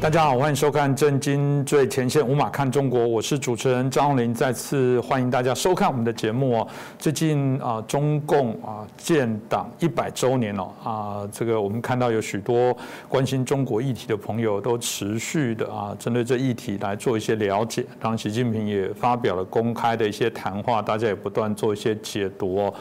[0.00, 6.66] 大家好，欢迎收看《震惊最前线》，无马看中国，我是主持人张宏林，再次欢迎大家收看我们的节目哦。
[6.98, 12.74] 最近啊，中共啊建党一百周年哦啊，这个我们看到有许多
[13.10, 17.84] 关心中国议题的朋友都持续的啊，针对这议题来做一些了解。
[18.00, 22.74] 当然，习近平也发表了公开的一些谈话，大家也不断做一些解读哦。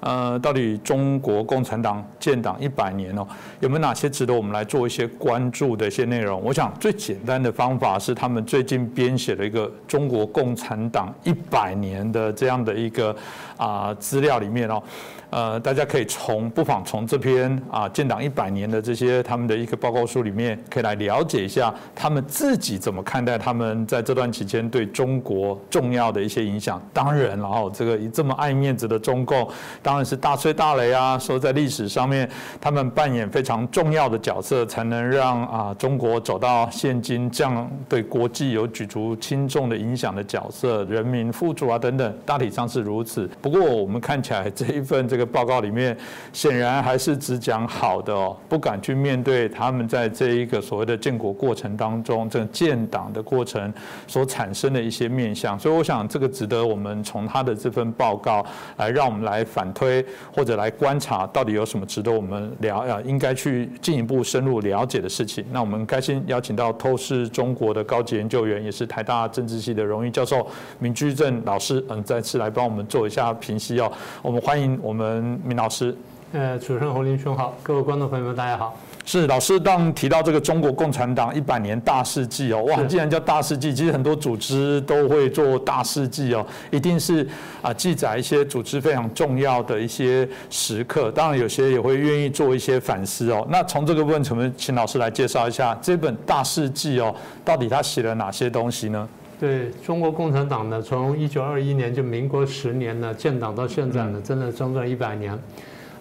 [0.00, 3.26] 呃，到底中国共产党建党一百年哦，
[3.60, 6.42] 有没有哪些值得我们来做一些关注的一些内容？
[6.42, 13.14] 我想最简单的方法是他们最近编写了一个中国共产党一百年的这样的一个
[13.60, 14.82] 啊资料里面哦。
[15.30, 26.82] 呃，大家可以从不妨从这篇啊建党一百年的这些他们的一个报告书里面，可以来了解一下他们自己怎么看待他们在这段期间对中国重要的一些影响。
[26.92, 29.48] 当然，然后这个这么爱面子的中共，
[29.80, 32.28] 当然是大吹大擂啊，说在历史上面
[32.60, 43.30] 他们扮演非常重要的角色，才能让啊中国走到现今这样对国际有举足轻重的影响的角色，人民富足啊等等，大体上是如此。
[43.50, 45.30] 不过我们看起来这一份这个。
[45.30, 45.96] 报告里面
[46.32, 53.72] 显然还是只讲好的哦，不敢去面对他们在这一个所谓的建国过程当中，这个建党的过程
[54.08, 55.56] 所产生的一些面向。
[55.56, 58.44] 所以我想这个值得我们从他的这份报告
[58.76, 60.04] 来让我们来反推
[60.34, 65.44] 或者来观察，到底有什么值得我们聊啊，应该去进一步深入了解的事情。
[65.52, 70.44] 那我们开心邀请到透视中国的高级研究员，也是台大政治系的荣誉教授
[70.80, 73.90] 闵居正老师，嗯，再次来帮我们做一下评析哦。
[74.22, 75.40] 我们欢迎我们。
[75.42, 75.96] 明，老师，
[76.32, 78.76] 呃，主持人侯林兄好，各位观众朋友们，大家好。
[79.06, 87.26] 是老师当提到这个中国共产党一百年大事记哦，哇，既然叫大事记，其实很多组织都会做大事记哦，一定是
[87.62, 91.10] 啊记载一些组织非常重要的一些时刻。
[91.10, 93.44] 当然，有些也会愿意做一些反思哦。
[93.50, 97.12] 那从这个部分，我们请老师来介绍一下这本大事记哦，
[97.44, 99.08] 到底他写了哪些东西呢？
[99.40, 105.36] 对中国共产党呢，从一九二一年就民国十年呢建党到现在呢，真的整整一百年。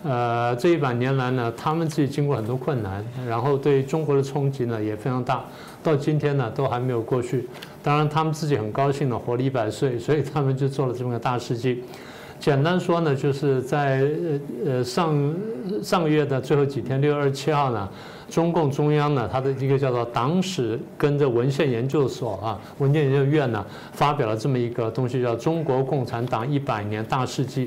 [0.03, 5.43] 呃，这一百年来呢，他们自己经过很多困难，然后对中国的冲击呢也非常大，
[5.81, 7.47] 到今天呢都还没有过去。
[7.81, 11.83] 当然，他们自己很高兴的活了一百岁，所以他们就做了这么个大事记。
[12.39, 15.35] 简单说呢，就是在呃呃上
[15.83, 17.89] 上个月的最后几天，六月二十七号呢。
[18.29, 27.65] 中共中央呢，它的一个叫做党史跟着文献研究所啊，文件研究院呢，发表了这么一个东西，叫《中国共产党一百年大事记》，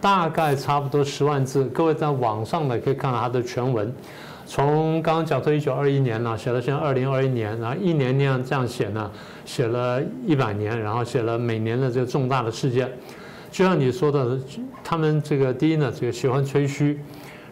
[0.00, 1.64] 大概差不多十万字。
[1.66, 3.92] 各位在网上呢可以看到它的全文，
[4.46, 9.10] 从刚刚讲到一九二一年呢，写到现在二零二一年，然后一年那样这样写呢，
[9.44, 12.90] 写了一百年，然后写了每年的这个重大的事件。
[13.50, 14.38] 就像你说的，
[14.82, 16.98] 他们这个第一呢，这个喜欢吹嘘。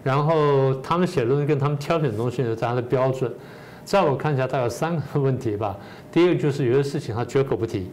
[0.05, 3.31] 然后他们写的东西跟他们挑选的东西呢，他的标准，
[3.85, 5.77] 在我看起来，大概有三个问题吧。
[6.11, 7.91] 第一个就是有些事情他绝口不提；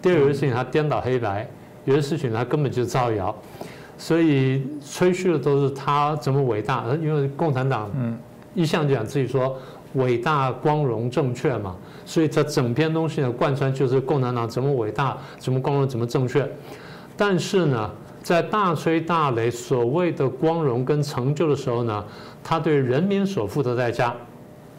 [0.00, 1.44] 第二有些事情他颠倒黑白；
[1.84, 3.34] 有些事情他根本就造谣。
[3.98, 7.90] 所以吹嘘的都是他怎么伟大，因为共产党
[8.54, 9.56] 一向讲自己说
[9.94, 11.76] 伟大、光荣、正确嘛，
[12.06, 16.48] 所以他整篇东西呢贯穿就是共产党怎么伟大、怎么光荣、怎么正确。
[17.16, 17.90] 但是呢。
[18.22, 22.04] 在大吹大擂所谓的光荣跟成就的时候呢，
[22.40, 24.14] 他对人民所付的代价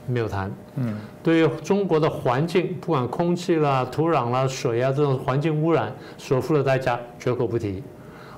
[0.08, 0.50] 没有谈。
[0.78, 7.84] 嗯，对于中国的环境，不管空气啦、土壤啦、水啊这种环境污染所付的代价，绝口不提。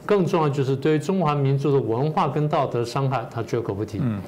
[0.08, 4.00] 更重要就是对于中华民族的文化跟道德伤害，他绝口不提。
[4.02, 4.20] 嗯。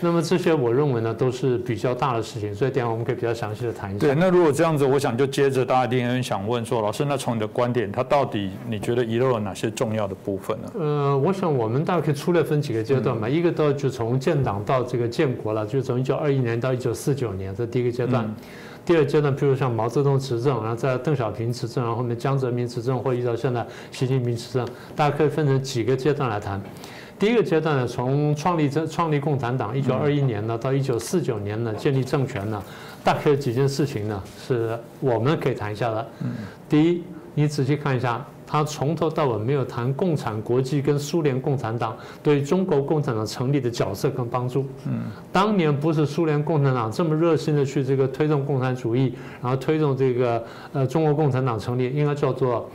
[0.00, 4.06] 那么这些我认为呢都是比较大的事情，所以等下我们可以比较详细的谈一下。
[4.06, 10.70] 对，那如果这样子，我想就接着大家一定很想问说，老师，那从你的观点，它到底你觉得遗漏了哪些重要的部分呢？
[10.78, 18.34] 呃，我想我们大概可以粗略分几个阶段嘛，一个到就从建党到这个建国了，就从一九二一年到一九四九年这第一个阶段。
[18.82, 24.66] 第二阶段，譬如像毛泽东执政，然后在邓小平执政，然后后面江泽民执政，或者到现在习近平执政，
[24.96, 26.60] 大家可以分成几个阶段来谈。
[27.20, 32.62] 第一个阶段呢，从创立这创立共产党一九二一年呢，到一九四九年呢建立政权呢，
[33.04, 36.08] 大概有几件事情呢，是我们可以谈一下的。
[36.66, 37.02] 第一，
[37.34, 44.64] 你仔细看一下，他从头到尾没有谈共产国际跟苏联共产党对中国共产党成立的角色跟帮助。
[44.86, 50.42] 嗯，当年不是苏联共产党这么热心的去这个推动共产主义，然后推动这个
[50.72, 52.66] 呃中国共产党成立，应该叫做。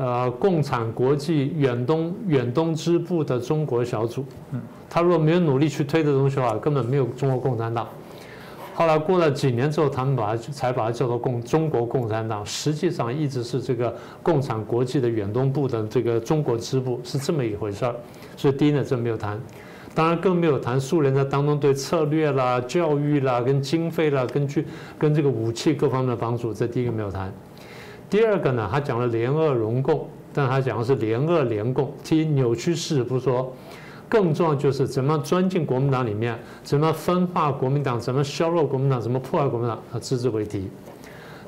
[0.00, 4.58] 呃，共产国际远东远东支部的中国小组，嗯，
[4.88, 7.86] 他如果没有努力去推这东西的话，根本没有中国共产党。
[8.74, 17.94] 后来过了几年之后，他们把它才把它叫做共中国共产党，实际上一直是这个共产国际的远东部的这个中国支部，是这么一回事儿。
[18.38, 19.38] 所以第一呢，这没有谈。
[19.94, 24.64] 当然更没有谈苏联在当中对策略啦、教育啦、跟经费啦、根据、
[24.98, 27.30] 跟这个武器各方面的帮助，这第一个没有谈。
[28.10, 33.54] 第二个呢，他讲了联俄融共，但他讲的是联俄联共，提扭曲事实不说。
[34.08, 40.68] 更重要就是怎么钻进国民党里面，怎么分化国民党，怎么削弱国民党，怎么破坏国民党，他只字为提。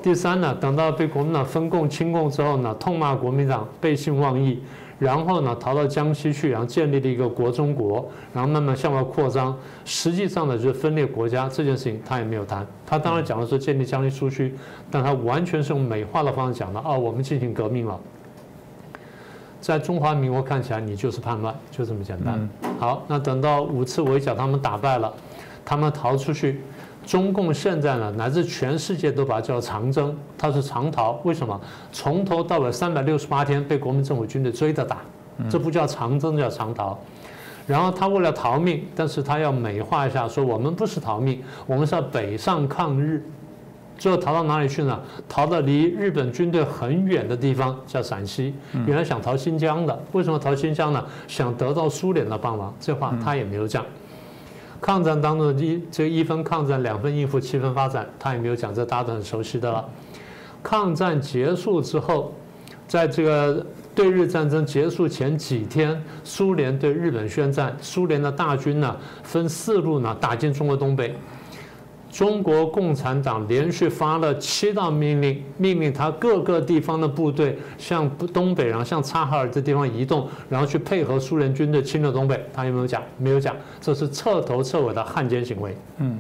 [0.01, 4.61] 第三呢，等到被国民党分共清共之后呢，痛骂国民党背信忘义，
[5.03, 9.53] 然后呢逃到江西去，然后建立了一个国中国，然后慢慢向外扩张。
[9.85, 12.65] 实际上呢就是分裂国家这件事情他也没有谈。
[12.87, 14.55] 他当然讲的是建立江西苏区，
[14.93, 17.99] 但他完全是用美化的方式讲的哦，我们进行革命了。
[19.61, 22.49] 在中华民国看起来，你就是叛乱，就这么简单。
[22.79, 25.13] 好，那等到五次围剿他们打败了，
[25.65, 26.61] 他们逃出去，
[27.05, 31.21] 中共现在呢，乃至全世界都把它叫长征，它是长逃。
[31.25, 31.61] 为什么？
[31.93, 34.99] 从头到尾三百六十八天被国民政府军队追着打，
[35.51, 36.99] 这不叫长征，叫长逃。
[37.67, 43.23] 然后他为了逃命，但是他要美化一下，说我们不是逃命，我们是要北上抗日。
[43.99, 45.01] 最后逃到哪里去呢？
[45.29, 48.53] 逃到离日本军队很远的地方，叫陕西。
[48.87, 51.05] 原来想逃新疆的，为什么逃新疆呢？
[51.29, 52.75] 想得到苏联的帮忙。
[52.81, 53.85] 这话他也没有讲。
[54.83, 58.75] 抗战当中的一这一分抗战，两分应付，七分发展，他也没有讲。
[58.75, 59.89] 这大家都很熟悉的了。
[60.61, 62.35] 抗战结束之后，
[62.89, 63.65] 在这个
[63.95, 71.15] 对日战争结束前几天，苏联对日本宣战，苏联的大军呢分四路呢打进中国东北。
[72.13, 82.45] 中国共产党连续发了七道命令，命令他各个地方的部队向东北，然后向察哈尔这地方移动，然后去配合苏联军队侵略东北。
[82.53, 83.03] 他有没有讲？
[83.17, 83.57] 没有讲。
[83.81, 85.75] 这是彻头彻尾的汉奸行为。
[85.97, 86.19] 嗯，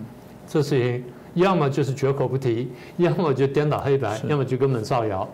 [0.48, 1.04] 这事情
[1.34, 5.28] 要么就是绝口不提，要么就颠倒黑白，要么就根本造谣。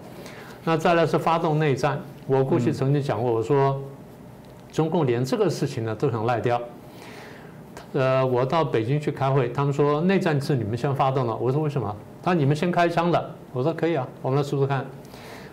[0.65, 2.01] 那再来是发动内战。
[2.27, 3.81] 我过去曾经讲过，我说
[4.73, 6.61] 中共连这个事情呢都想赖掉。
[7.95, 11.35] 呃，我到北京去开会，他们说内战是你们先发动的。
[11.35, 11.95] 我说为什么？
[12.23, 13.31] 他说你们先开枪的。
[13.53, 14.85] 我说可以啊，我们来数数看。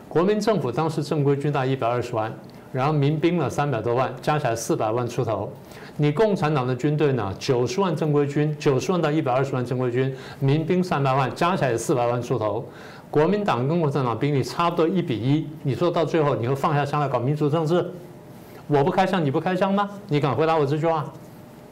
[0.10, 2.32] 国民政府当时正规军大一百二十万，
[2.74, 5.50] 然后民兵呢三百多万，加起来四百万出头。
[5.98, 12.66] 你共产党的军队呢九十万正规军，九十万到一百二十万正规军，民兵三百万，加起来四百万出头。
[13.10, 15.48] 国民党跟共产党兵力差不多一比一。
[15.64, 17.90] 你说到最后你会放下枪来搞民主政治？
[18.68, 19.90] 我不开枪，你不开枪吗？
[20.10, 21.06] 你敢回答我这句话？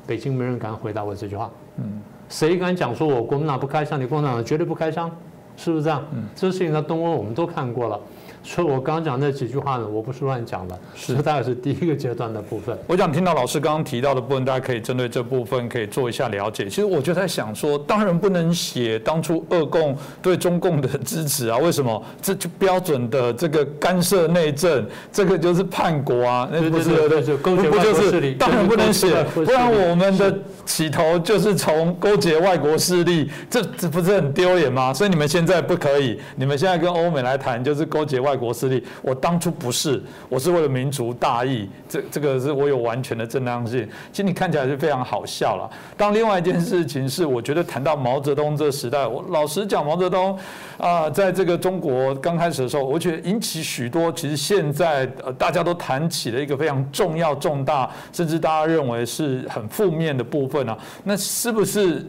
[0.06, 5.10] 北京没人敢回答我这句话，嗯，谁敢讲说我国民党不开枪，你共产党绝对不开枪，
[5.56, 6.04] 是不是这样？
[6.14, 8.00] 嗯，这事情在东欧我们都看过了。
[8.44, 12.78] 所以我刚刚讲那几句话呢，我不是乱讲的，是大概是第一个阶段的部分。
[12.88, 16.66] 我想听到老师刚刚提到的部分，大家可以针对这部分可以做一下了解。
[16.66, 22.04] 其实我就在想说，当然不能写当初俄共对中共的支持啊，为什么？
[22.22, 34.94] 这就标准的这个干涉内政，这个就是叛国啊，那不是不就是当然不能写，不然我们的起头就是从勾结外国势力，这这不是很丢脸吗？
[34.94, 38.33] 所以你们现在不可以，你们现在跟欧美来谈，就是勾结外。
[38.34, 43.88] 外国势力，我当初不是，我是为了民族大义，这这个是我有完全的正当性。
[44.12, 45.70] 其实你看起来是非常好笑了。
[45.96, 50.36] 当另外一件事情是，我觉得谈到毛泽东这个时代，我老实讲，毛泽东
[50.80, 60.76] 啊，在这个中国刚开始的时候，我觉得引起许多其实现在呃大家都谈起了一个非常重要、重大，甚至大家认为是很负面的部分啊。
[61.04, 62.04] 那是不是？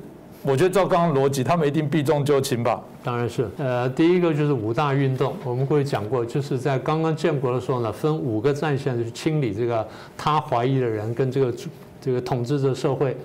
[0.47, 2.79] 我觉得照刚刚逻辑，他们一定避重就轻吧？
[3.03, 3.49] 当然是。
[3.57, 9.87] 呃，第一个就是五大运动，我们过去讲过，就是在刚刚建国的时候呢，分五个战线去清理这个
[10.19, 11.55] 他怀疑的人跟这个
[11.99, 13.17] 这个统治者社会。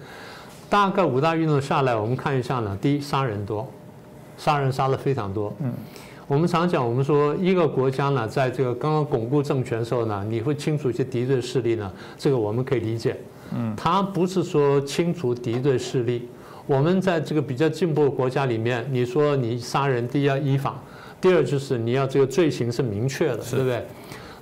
[0.69, 3.69] 大概五大运动下来，我们看一下呢，第一，杀人多，
[4.37, 5.53] 杀人杀的非常多。
[5.59, 5.73] 嗯。
[6.25, 13.17] 我们常讲，我们说一个国家呢，在这个刚刚巩固政权的时候呢，你会清除一些敌对势力呢，这个我们可以理解。
[13.53, 13.75] 嗯。
[13.75, 16.29] 他不是说清除敌对势力。
[16.69, 20.79] 我们在这个比较进步的国家里面，你说你杀人，第一要依法，
[21.19, 23.83] 第二就是你要这个罪行是明确的，对不对？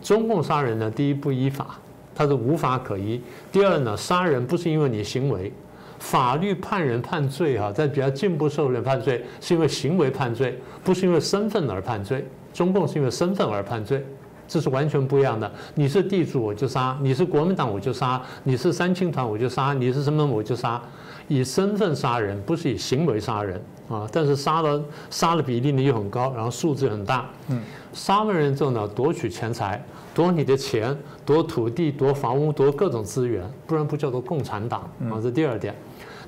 [0.02, 1.80] 中共杀人呢，第一不依法，
[2.14, 5.54] 它是无法可依；第二呢，杀人不是因为你行为，
[6.00, 12.28] 法律判人判罪哈，在比较进步社会判罪是因为行为判罪，不是因为身份而判罪。
[12.54, 14.06] 中共是因为身份而判罪，
[14.50, 15.50] 这是完全不一样的。
[15.76, 20.82] 你是地主我就杀，你是国民党我就杀，你是三青团我就杀，你是什么我就杀。
[21.28, 24.08] 以身份杀人，不是以行为杀人啊！
[24.12, 27.30] 但是杀了杀的比例呢又很高，然后数字很大。
[27.50, 27.62] 嗯，
[27.94, 34.82] 杀了人之后呢，夺取钱财，夺你的钱，夺土地，夺房屋，夺各种资源，不然不叫做共产党
[35.12, 35.20] 啊！
[35.22, 35.76] 这第二点。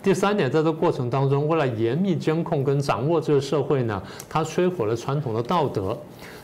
[0.01, 5.97] 第三点，在这过程当中，为了严密监控跟掌握这个社会呢，它摧毁了传统的道德，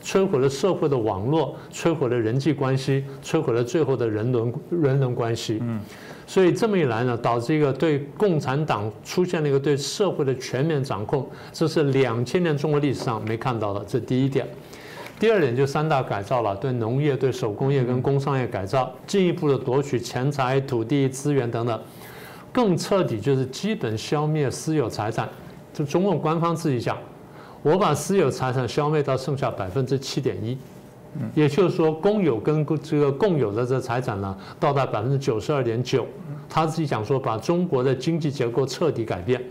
[0.03, 5.59] 摧毁了社会的网络，摧毁了人际关系，摧毁了最后的人伦人伦关系。
[5.61, 5.79] 嗯，
[6.27, 13.83] 所以这么一来呢，导致一个对共产党出现了一个对社会的全面掌控，这是两千年中国历史上没看到的。
[13.87, 14.47] 这第一点。
[15.17, 21.79] 第二点就三大改造了，对农业、对手工业跟工商业改造，进一步的夺取钱财、土地资源等等。
[22.51, 25.29] 更彻底就是基本消灭私有财产，
[25.73, 26.97] 就中共官方自己讲，
[27.61, 30.57] 我把私有财产消灭到剩下百分之七点一，
[31.33, 36.05] 也就是说公有跟这个共有的这财产呢，到达百分之九十二点九。
[36.47, 39.43] 他自己讲说，把中国的经济结构彻底改变，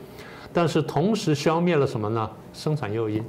[0.53, 2.31] 但是同时消灭了什么呢？
[2.53, 3.23] 生产诱因，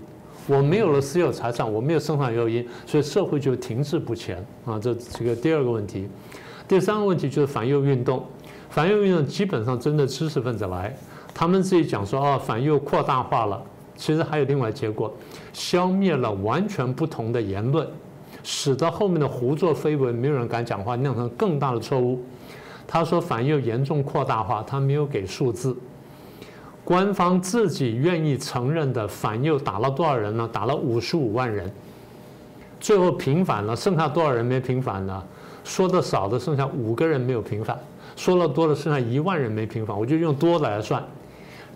[0.48, 4.80] 我没有了私有财产，我没有生产诱因，所以社会就停滞不前啊。
[4.80, 6.08] 这这个第二个问题，
[6.68, 8.24] 第三个问题就是反右运动。
[8.70, 10.94] 反右运动基本上针对知识分子来，
[11.34, 13.62] 他们自己讲说啊，反右扩大化了，
[13.96, 15.14] 其实还有另外结果，
[15.54, 17.88] 消灭了完全不同的言论，
[18.48, 22.24] 使得后面的胡作非为，没有人敢讲话，酿成更大的错误。
[22.88, 25.76] 他说反右严重扩大化，他没有给数字，
[26.84, 30.48] 官方自己愿意承认的反右打了多少人呢？
[30.54, 31.74] 打了五十五万人，
[32.80, 35.24] 最后平反了，剩下多少人没平反呢？
[35.64, 37.76] 说的少的剩下五个人没有平反。
[38.16, 41.04] 说了多的剩下一万人没平反，我就用多的来算。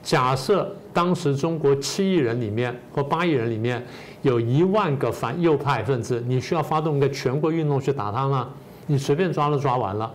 [0.01, 3.83] 假设当时中国七亿人里面或八亿人里面
[4.21, 8.49] 有一万个反右派分子，你需要发动一个全国运动去打他吗？
[8.87, 10.11] 你随便抓都抓完了。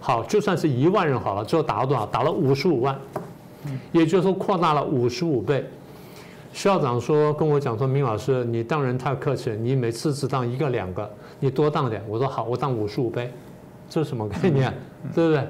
[0.00, 2.06] 好，就算是一万人好了，最后打了多少？
[2.06, 2.96] 打了五十五万，
[3.90, 5.68] 也就是说扩大了五十五倍。
[6.52, 11.10] 校长说跟我讲说，明老师你当人太客气了，你每次只当一个两个，
[11.40, 12.02] 你多当点。
[12.08, 13.32] 我说好，我当五十五倍，
[13.88, 14.72] 这是什么概念？
[15.14, 15.46] 对不对？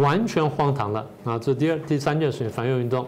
[0.00, 1.36] 完全荒唐了啊！
[1.36, 3.04] 这第二、第三件事情反右运动，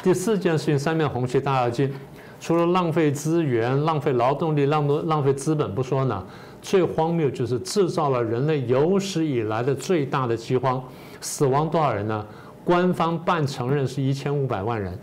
[0.00, 1.92] 第四件事情三面红旗大跃进，
[2.40, 6.26] 除了浪费资源、浪费劳动力、浪多浪费资本不说呢，
[6.60, 10.82] 最荒谬就是制造了人类有史以来的最大的饥荒，
[11.20, 12.26] 死亡多少人呢？
[12.64, 14.98] 官方半承认是一千五百万人，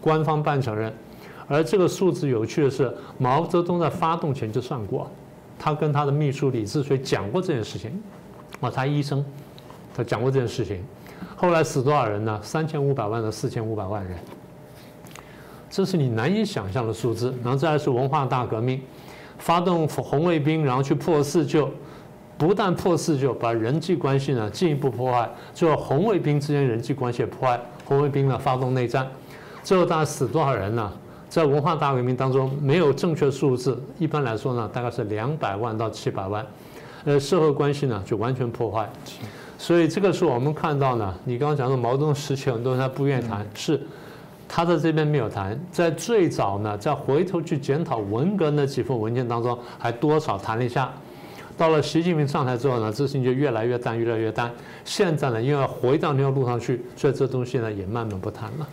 [0.00, 0.92] 官方半承认，
[1.48, 5.10] 而这个数字有趣的是，毛泽东在发动前就算过，
[5.58, 8.02] 他跟他的秘书李志水讲过这件事情，
[8.60, 9.24] 哦，他医生。
[9.96, 10.82] 他讲过这件事情，
[11.36, 12.40] 后来死多少人呢？
[12.42, 14.18] 三千五百万到四千五百万人，
[15.74, 17.34] 这是你难以想象的数字。
[17.42, 18.80] 然后再来是文化大革命，
[19.38, 21.68] 发动红卫兵，然后去破四旧，
[22.38, 29.04] 不但破四旧，把人际关系呢进一步破坏，最后红卫兵之间人际关系也破坏，红卫兵呢发动内战，
[29.64, 30.92] 最后大概死多少人呢？
[31.28, 36.46] 在文化大革命当中没有正确数字，一般来说呢大概是两百万到七百万，
[37.04, 38.88] 呃，社会关系呢就完全破坏。
[39.58, 43.80] 所以这个是我们看到呢，你刚刚讲的毛泽东时期很多人他不愿意谈，是
[44.48, 50.92] 他在这边没有谈，在最早呢，在回头去检讨文革那几份文件当中，还多少谈了一下。
[51.56, 54.50] 到了习近平上台之后呢，自信就越来越淡，越来越淡。
[54.84, 58.68] 现在呢，因为回到那条路上去，所以这东西呢也慢慢不谈了。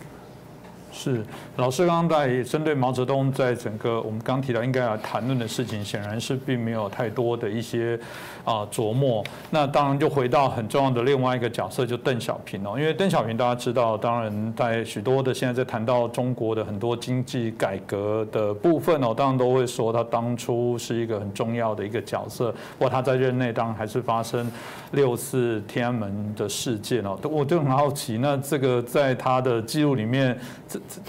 [0.92, 1.24] 是
[1.56, 7.98] 老师刚刚在针对毛泽东在整个我们刚提到应该要谈论的事情，显然是并没有太多的一些
[8.44, 9.24] 啊琢磨。
[9.50, 12.74] 那当然就回到很重要的另外一个角色，就邓小平哦。
[12.78, 22.54] 因为邓小平大家知道，当然在许多的现在在谈到中国的很多经济改革的部分哦，当然都会说他当初是一个很重要的一个角色。
[22.78, 24.50] 或他在任内当然还是发生
[24.90, 27.18] 六四天安门的事件哦。
[27.30, 30.38] 我就很好奇，那这个在他的记录里面。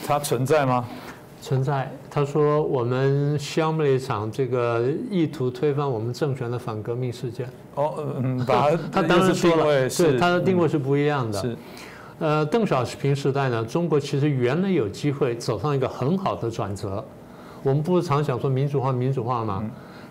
[0.06, 0.86] 它存在吗？
[1.42, 1.92] 存在。
[2.10, 7.50] 他说我们消灭了一场这个意图推翻我们政权的反革命事件。
[7.76, 11.42] 哦，嗯，把 他当时说了，对他的定位是不一样的。
[11.42, 11.58] 是，
[12.20, 17.04] 呃，邓小平时代呢，中国其实原来有机会走上一个很好的转折。
[17.62, 19.64] 我们不是常想说民主化，民主化吗？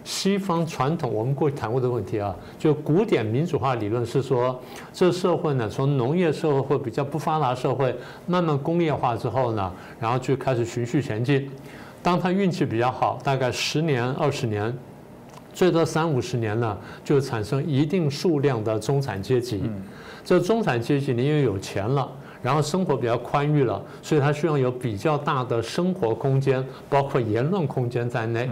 [0.04, 4.60] 西方传统，我们过去谈过的问题啊，就古典民主化理论是说，
[4.92, 7.94] 这社会呢，从农业社会或比较不发达社会，
[8.26, 11.48] 慢慢工业化之后呢，然后就开始循序前进。
[12.02, 14.76] 当他运气比较好，大概十年、二十年，
[15.54, 19.62] 最多三五十年呢，就产生一定数量的中产阶级。
[20.24, 22.10] 这中产阶级呢，因为有钱了，
[22.42, 28.50] 然后生活比较宽裕了，所以他需要有比较大的生活空间，包括言论空间在内。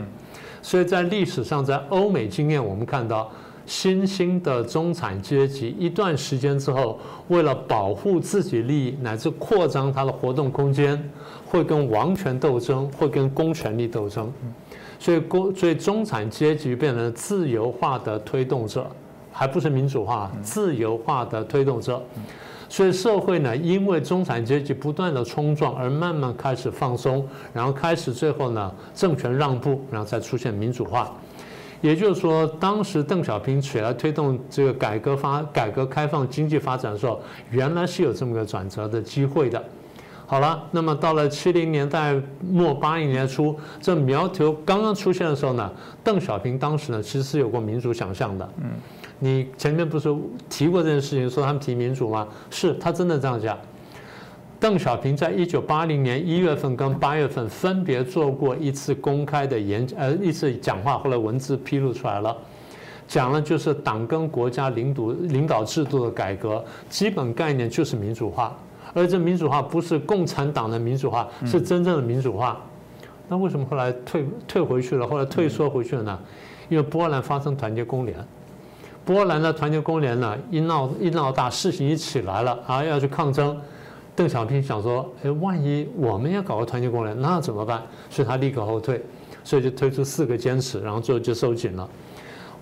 [0.63, 3.31] 所以在历史上，在欧美经验，我们看到
[3.67, 6.99] 新兴的中产阶级一段时间之后，
[7.29, 11.03] 为了保护自己利益乃至扩张他的活动空间，
[11.47, 14.33] 会跟王权斗争，会跟公权力斗争。
[14.99, 18.87] 所以公，所以中产阶级变成自由化的推动者，
[19.33, 22.03] 还不是民主化，自由化的推动者。
[22.71, 31.13] 所以社会呢，因为中产阶级不断的冲撞而慢慢开始放松，然后开始最后呢，政权让步，然后再出现民主化。
[31.81, 39.61] 也就是说，当时邓小平起来推动这个改革发、改革开放经济发展的时候，原来是有这么个转折的机会的。
[40.27, 45.69] 好了，那么到了七零年代末八零年初，这苗头刚刚出现的时候呢，
[46.05, 48.49] 邓小平当时呢其实是有过民主想象的。
[48.59, 48.71] 嗯，
[49.21, 50.13] 你前面不是
[50.49, 52.27] 提过这件事情，说他们提民主吗？
[52.51, 53.57] 是他真的这样讲。
[54.59, 62.37] 邓小平在一九八零年一月份跟八月份分别做过一次公开的演呃一次讲话，后来文字披露出来了，
[63.07, 68.55] 讲了就是党跟国家领导领导制度的改革，基本概念就是民主化。
[68.93, 72.61] 而这民主化不是共产党的民主化，是真正的民主化。
[73.29, 75.07] 那为什么后来退退回去了？
[75.07, 76.19] 后来退缩回去了呢？
[76.69, 78.19] 因为波兰发生团结公联，
[79.05, 83.57] 波兰的团结工联呢一闹一闹大，事情一起来了啊，要去抗争。
[84.15, 87.83] 邓小平想说：哎，万一我们要搞个团结工联，那怎么办？
[88.11, 89.03] 所以他立刻后退，
[89.43, 91.89] 所以就推出四个坚持，然后最后就收紧了。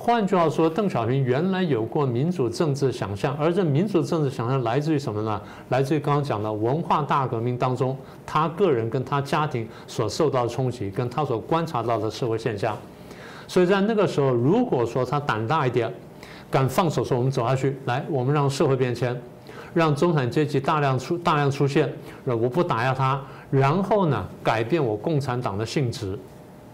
[0.00, 5.42] 换句话说，邓小平原来有过民主政治想象，而这民主政治想象来自于什么呢？
[5.70, 12.78] 来自于刚刚讲的文化大革命当中，他个人跟他家庭所受到的冲击，跟他所观察到的社会现象。
[13.48, 15.92] 所以在那个时候，如果说他胆大一点，
[16.50, 19.20] 敢放手说我们走下去，来，我们让社会变迁，
[19.74, 21.92] 让中产阶级大量出大量出现，
[22.24, 26.18] 我不打压他，然后呢，改变我共产党的性质，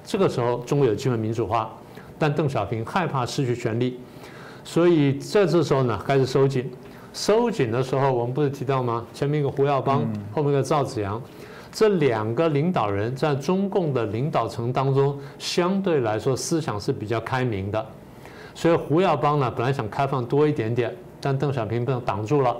[0.05, 1.71] 这个时候中国有机会民主化。
[2.17, 3.99] 但邓小平害怕失去权力，
[4.63, 6.71] 所以在这时候呢，开始收紧。
[7.13, 9.05] 收紧的时候，我们不是提到吗？
[9.13, 11.21] 前面一个胡耀邦，后面一个赵紫阳，
[11.73, 17.87] 这两个领导人在中共的领导层当中，相对来说思想是比较开明的。
[18.55, 22.57] 所以胡耀邦呢，本来想开放多一点点，但邓小平被挡住了。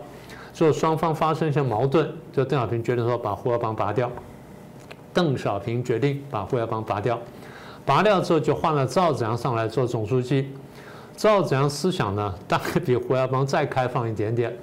[0.53, 4.11] 所以双方发生一些矛盾，就邓小平决定说把胡耀邦拔掉。
[5.13, 7.19] 邓小平决定把胡耀邦拔掉。
[7.85, 10.51] 拔掉之后，就换了赵子阳上来做总书记。
[11.17, 14.57] 赵子阳思想呢，大概比胡耀邦再开放一点点。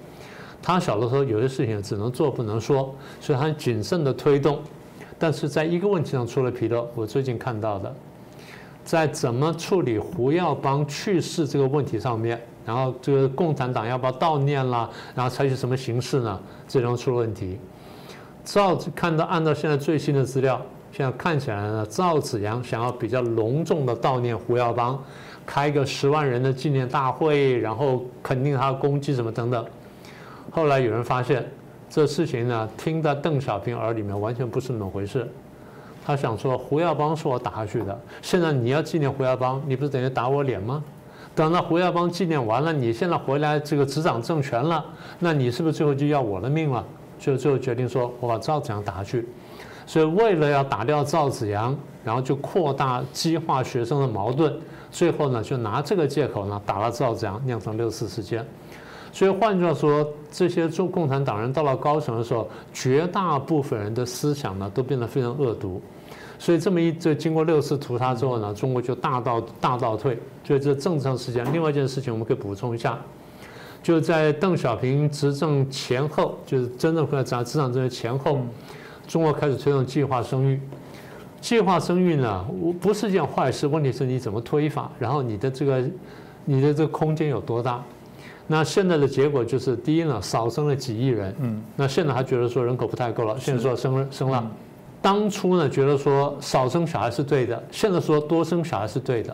[0.62, 4.60] 他小的时候有些事情只能做不能说，所以他谨慎的推动。
[5.18, 7.96] 但是在一个问题上出了纰漏，我最近看到的，
[8.84, 16.40] 在怎么处理胡耀邦去世这个问题上面，然后这个共产党要不要悼念啦，然后采取什么形式呢？
[16.68, 17.58] 这中出了问题。
[18.44, 20.62] 赵看到按照现在最新的资料。
[20.94, 25.02] 现在看起来呢，赵子阳想要比较隆重的悼念胡耀邦，
[25.46, 29.66] 开个十万人的纪念大会，然后肯定他的功绩什么等等。
[30.52, 31.50] 后来有人发现，
[31.90, 35.26] 这事情呢，听在邓小平耳里面完全不是那么回事。
[36.06, 40.84] 他想说，胡耀邦是我打下去的，现在你要纪念胡耀邦，你不是等于打我脸吗？
[41.34, 44.84] 等到胡耀邦纪念完了，你现在回来这个执掌政权了，
[45.20, 46.84] 那你是不是最后就要我的命了？
[47.20, 49.28] 就最后决定说，我把赵子阳打下去。
[49.86, 54.54] 所以为了要打掉赵子阳，然后就扩大激化学生的矛盾，
[54.90, 58.46] 最后呢就拿这个借口呢打了赵子阳，酿成六四事件。
[59.12, 65.82] 所以换句话说，这些中共产党人到了高层的时候，绝大部分人的思想呢都变得非常恶毒。
[66.40, 70.18] 所以这么一这经过六次屠杀之后呢，中国就大倒大倒退。
[70.44, 72.98] 所以这政治上事件，另外一件事情我们可以补充一下，
[73.84, 78.40] 就在邓小平执政前后，就是真正回来执掌这些前后。
[79.08, 80.60] 中国开始推动计划生育，
[81.42, 82.46] 计划生育呢，
[82.80, 83.68] 不是件坏事。
[83.68, 85.84] 问题是你怎么推法，然后你的这个，
[86.46, 87.84] 你的这个空间有多大？
[88.52, 91.34] 那现在的结果就是，第一呢，少生了几亿人。
[91.40, 91.64] 嗯。
[91.78, 94.46] 那现在还觉得说人口不太够了，现在说生生了。
[95.02, 99.34] 当初呢，觉得说少生小孩是对的，现在说多生小孩是对的。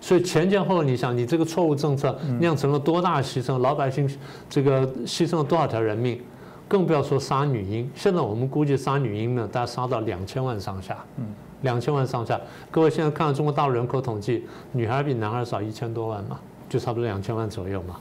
[0.00, 3.58] 所以前前后后，你想，你这个错误政策酿成了多大牺牲？
[3.58, 4.08] 老百姓
[4.48, 6.20] 这个牺牲了多少条人命？
[6.68, 10.96] 更不要说杀女婴，现在我们估计杀女婴呢，大概杀到两千万上下。
[11.16, 11.26] 嗯，
[11.62, 12.40] 两千万上下。
[12.70, 17.96] 各位现在看到中国大陆人口统计，女孩比男孩少一千多万嘛，就差不多两千万左右嘛。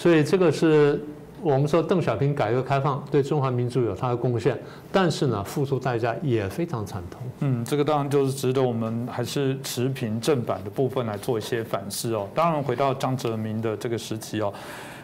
[0.00, 0.98] 所以这个是
[1.42, 4.58] 我们说邓小平改革开放对中华民族有他的贡献，
[4.90, 7.20] 但是呢，付出代价也非常惨痛。
[7.40, 12.26] 嗯，这个当然就是值得我们还是持平正版的部分来做一些反思哦。
[12.34, 14.50] 当然回到江泽民的这个时期哦。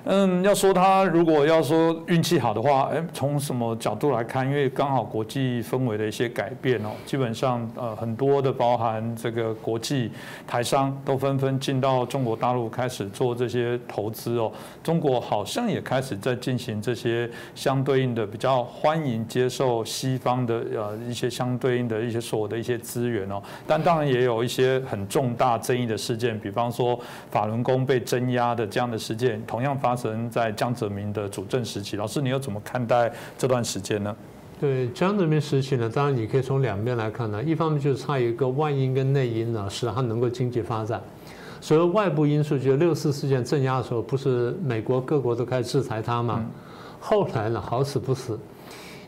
[0.08, 4.46] 嗯，要说他如果要说运气好的话，哎，从什么角度来看？
[4.46, 10.12] 因为刚好国际氛围的一些改变哦，基本上呃很多的包含这个国际
[10.46, 14.52] 台商都纷纷进到中国大陆开始做这些投资哦。
[14.80, 23.42] 中国好像也开始在进行这些相对应的比较欢迎接受西方的呃一些相对应的一些所有的一些资源哦。
[23.66, 26.96] 但当然也有一些很重大争议的事件，比方说
[27.28, 29.95] 法轮功被镇压的这样的事件，同样发。
[30.30, 31.96] 在江泽民的主政时期。
[31.96, 34.14] 老师，你又怎么看待这段时间呢？
[34.60, 37.42] 对江泽民时期呢，当然你可以从两边来看呢。
[37.42, 41.00] 一方面就是它有一个外因跟内因呢，使他能够经济发展。
[41.60, 46.44] 所谓外部因素，就是六四事件镇压的时候，不是美国各国都开始制裁他吗？
[47.00, 48.38] 后来呢，好死不死，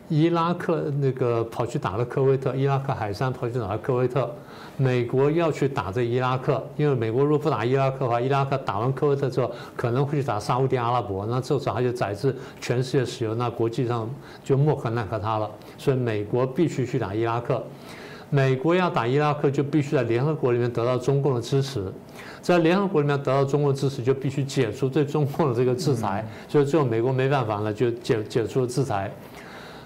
[0.09, 4.29] 伊拉克那个跑去打了科威特，伊拉克海山跑去打了科威特。
[4.75, 14.09] 美国要去打这伊拉克，因为美国如果不打伊拉克的话，伊拉克打完科威特之后，可能会去打沙地阿拉伯，那这时候他就宰制全世界石油，那国际上
[14.43, 15.49] 就莫可奈何他了。
[15.77, 17.61] 所以美国必须去打伊拉克。
[18.31, 21.91] 美国要打伊拉克，就必须在联合国里面得到中共的支持，
[22.41, 26.25] 在联合国里面得到中共支持，就必须解除对中共的这个制裁。
[26.47, 29.11] 所以最后美国没办法了，就解解除了制裁。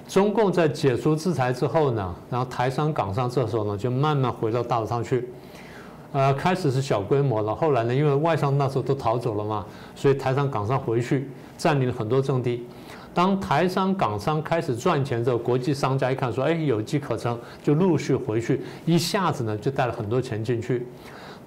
[0.08, 5.30] 中共在解除制裁之后呢，然后台商港商这时候呢就慢慢回到大陆上去，
[6.12, 12.66] 呃，开始是小规模了，后来呢，因为外商那时候都逃走了嘛，所以台商港商回去占领了很多阵地。
[13.13, 20.86] 当台商港商开始赚钱之后，国际商家一看说，哎，有机可乘，就陆续回去，一下子呢就带了很多钱进去。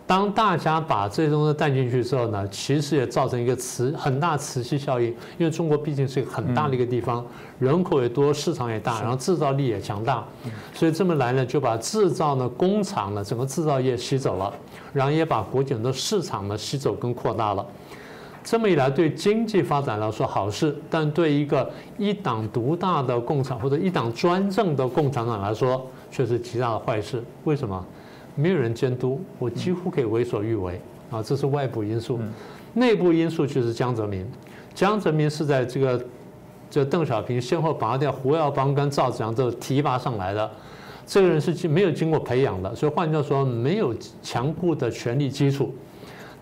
[0.06, 7.26] 当大家把这些东西带进去之后呢，其实也造成一个磁很大磁吸效应，因为中国毕竟是一个很大的一个地方，
[7.58, 10.24] 人口也多，市场也大，然后制造力也强大，
[10.72, 14.52] 所以这么来呢，就把制造呢工厂呢整个制造业吸走了，
[14.92, 17.66] 然后也把国际的市场呢吸走跟扩大了。
[18.44, 27.20] 这么一来，对经济发展来说好事，但对一个一党独大的共产或者一党专政的共产党来说，却是极大的坏事。
[27.42, 27.84] 为什么？
[28.36, 31.20] 没有人监督，我几乎可以为所欲为啊！
[31.22, 32.20] 这是外部因素，
[32.74, 34.24] 内部因素就是江泽民。
[34.74, 36.04] 江泽民是在这个
[36.70, 40.50] 这邓小平先后拔掉胡耀邦跟赵子阳之后提拔上来的，
[41.06, 45.74] 这个人是经没有经过培养的，所以换句话说，没有强固的权力基础。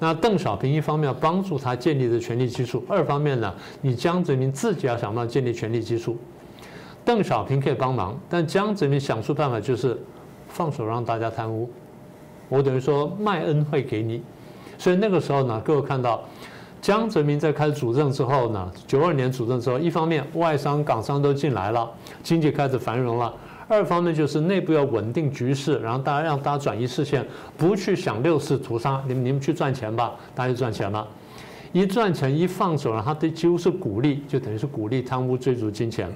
[0.01, 6.17] 那邓小平一方面要帮助他建立的权力基础，二方面呢，你江泽民自己要想办法建立权力基础。
[7.05, 9.97] 邓小平可以帮忙，但江泽民想出办法就是
[10.49, 11.71] 放手让大家贪污。
[12.55, 14.23] 我等于说卖恩惠给你，
[14.79, 16.23] 所以那个时候呢，各位看到
[16.81, 21.91] 江泽民在开始主政之后呢，九二年主政之后，一方面外商港商都进来了，
[22.23, 23.33] 经济开始繁荣了；
[23.67, 31.07] 二方面就是内部要稳定局势，然后大家让大家转移视线，不去想六四屠杀，你们你们去赚钱吧，大家就赚钱了。
[31.73, 36.09] 一赚钱一放手了，他对几乎是鼓励，就等于是鼓励贪污追逐金钱，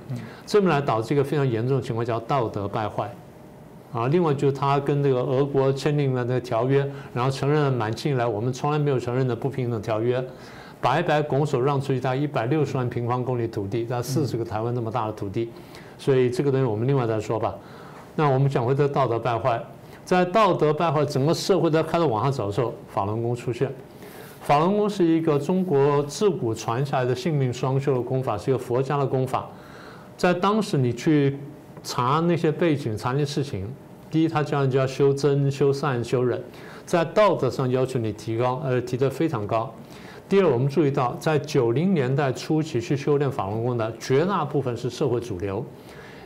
[0.46, 3.10] 这么来导致一个非常严重的情况，叫道德败坏。
[3.90, 10.22] 啊，另外就是他跟这个俄国签订了那个条约，然后承认了满清以来我们从来没有承认的不平等条约，
[10.78, 15.50] 白白拱手让出去大一百六十万平方公里土地，大四十个台湾那么大的土地，
[15.96, 17.54] 所以这个东西我们另外再说吧。
[18.14, 19.58] 那我们讲回这道德败坏，
[20.04, 23.72] 在道德败坏整个社会在开始往上走的时候，法轮功出现。
[24.42, 29.48] 法轮功是一个中国自古传下来的性命双修的功法，是一个佛家的功法，
[30.18, 31.38] 在当时你去。
[31.82, 33.66] 查那些背景，查那些事情。
[34.10, 36.42] 第一，他教人就要修真、修善、修忍，
[36.86, 39.72] 在道德上要求你提高，呃，提得非常高。
[40.28, 45.64] 第二，我们注意到，在九零年代初期去修炼法轮功的绝大部分是社会主流，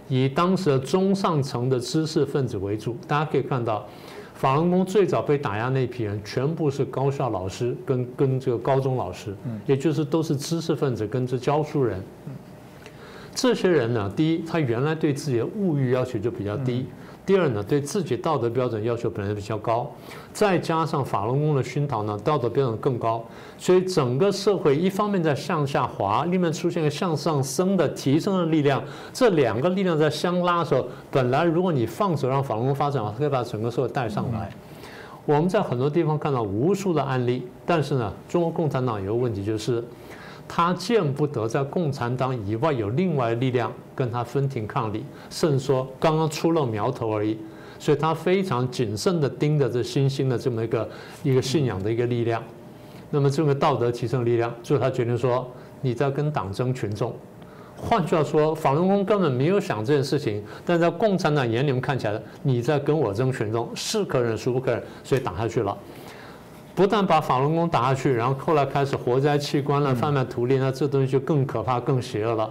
[0.08, 2.96] 以当时的中上层的知识分子为主。
[3.06, 3.86] 大家可以看到，
[4.34, 9.34] 法轮功最早被打压那批人，全部是高校老师跟跟这个高中老师，
[9.66, 12.02] 也就是都是知识分子跟这教书人。
[13.34, 16.84] 这些人呢，第一，他原来对自己的物欲要求就比较低；
[17.24, 19.90] 第二呢，对自己道德标准要求本来就比较高，
[20.34, 23.24] 再加上法轮功的熏陶呢，道德标准更高，
[23.56, 28.82] 所以整个社会一方面在向下滑，另一面出现个向上升的提升的力量。
[29.14, 34.50] 这两个力量在相拉的时候，本来如果你放手让法轮功发展，可以把整个社会带上来。
[35.24, 39.82] 我们在很多地方看到无数的案例，但是呢，中国共产党有个问题就是。
[40.54, 47.38] 他见不得在共产党以外有另外力量跟他分庭抗礼，甚至说刚刚出了苗头而已，
[47.78, 50.90] 所以他非常谨慎地盯着这新兴的这么一个
[51.22, 52.42] 一个信仰的一个力量，
[53.08, 57.16] 那么这个道德提升力量，最后他决定说你在跟党争群众。
[57.74, 65.74] 换句话说，法轮功根本没有想这件事情，但在共产党眼里面看起来，你在跟我争群众，是可忍孰不可忍，所以打下去了。
[66.74, 72.50] 不但把法轮功打下去，然后后来开始活摘器官了、贩卖图利，那这东西就更可怕、更邪恶了。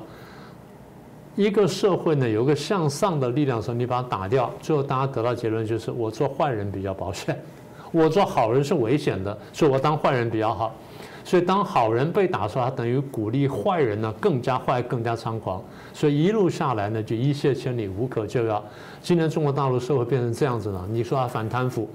[1.36, 7.36] 一个社会呢，有个向上的力量的时候，你把它打掉，最后大家得到结论就是：我做坏人比较保险，
[7.92, 10.76] 我做好人是危险的，所以我当坏人比较好。
[11.24, 15.62] 所以当好人被打出来，等于鼓励坏人呢更加坏、更加猖狂。
[15.94, 18.62] 所以一路下来呢，就一泻千里、无可救药。
[19.02, 21.90] 今天中国大陆社会变成这样子了，你说他反贪腐，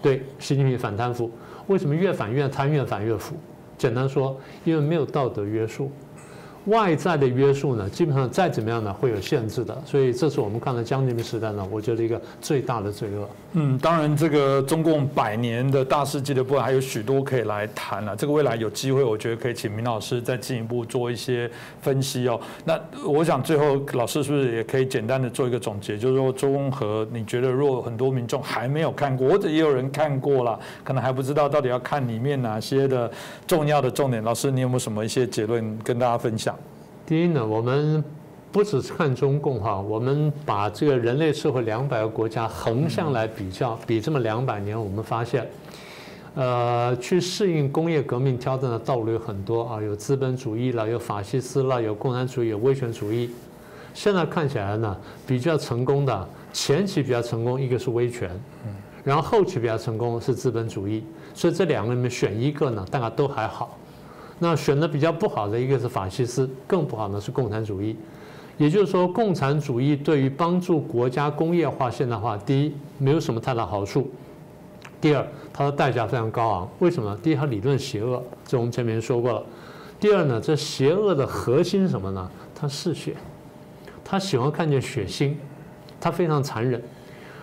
[0.00, 1.30] 对，习近平反贪腐。
[1.66, 3.36] 为什么越反越贪越反越腐？
[3.78, 5.90] 简单说，因为没有道德约束。
[6.66, 13.28] 外在的约束呢，基本上再怎么样呢，会有限制的，所以这是我们看到江泽民时代呢，我觉得一个最大的罪恶。
[13.52, 18.14] 嗯，当然这个中共百年的大事记的部分还有许多可以来谈了。
[18.14, 22.38] 这个未来有机会，我觉得可以请明老师再进一步做一些分析哦。
[22.64, 33.10] 那我想最后老师是不是也可以简单的做一个总结，就是说周公和，你觉得如果很多民众还没有看过，或者也有人看过了，可能还不知道到底要看里面哪些的
[33.46, 36.56] 重要的重点，老师你有没有什么一些结论跟大家分享？
[37.10, 38.04] 第一呢，我们
[38.52, 45.44] 不只是看中共哈，我们把这个人类社会两百个国家横向来比较，比这么两百年，我们发现，
[46.36, 53.28] 呃，去适应工业革命挑战的道路有很多啊，有资本主义了，有法西斯了，有共产主义，有威权主义。
[53.92, 54.96] 现在看起来呢，
[55.26, 58.30] 比较成功的前期比较成功，一个是威权，
[59.02, 61.02] 然后后期比较成功是资本主义，
[61.34, 63.76] 所以这两个里面选一个呢，大家都还好。
[64.40, 67.94] 那选的比较不好的一个是法西斯，更不好的是共产主义。
[68.56, 74.02] 也就是说，共产主义对于帮助国家工业化现代化，第一没有什么太大好处；
[75.00, 76.68] 第二，它的代价非常高昂。
[76.78, 77.16] 为什么？
[77.22, 79.42] 第一，它理论邪恶，这我们前面说过了；
[79.98, 82.30] 第二呢，这邪恶的核心是什么呢？
[82.54, 83.14] 它嗜血，
[84.04, 85.34] 他喜欢看见血腥，
[86.00, 86.82] 他非常残忍。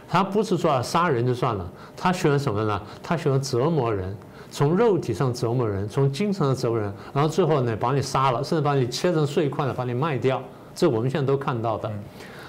[0.07, 2.81] 他不是说杀人就算了，他喜欢什么呢？
[3.01, 4.15] 他喜欢折磨人。
[4.58, 10.41] 从肉体上折磨人，从精神上折磨人，然后最后呢，把你杀了，甚至把你切成碎块了，把你卖掉。
[10.74, 11.88] 这我们现在都看到的。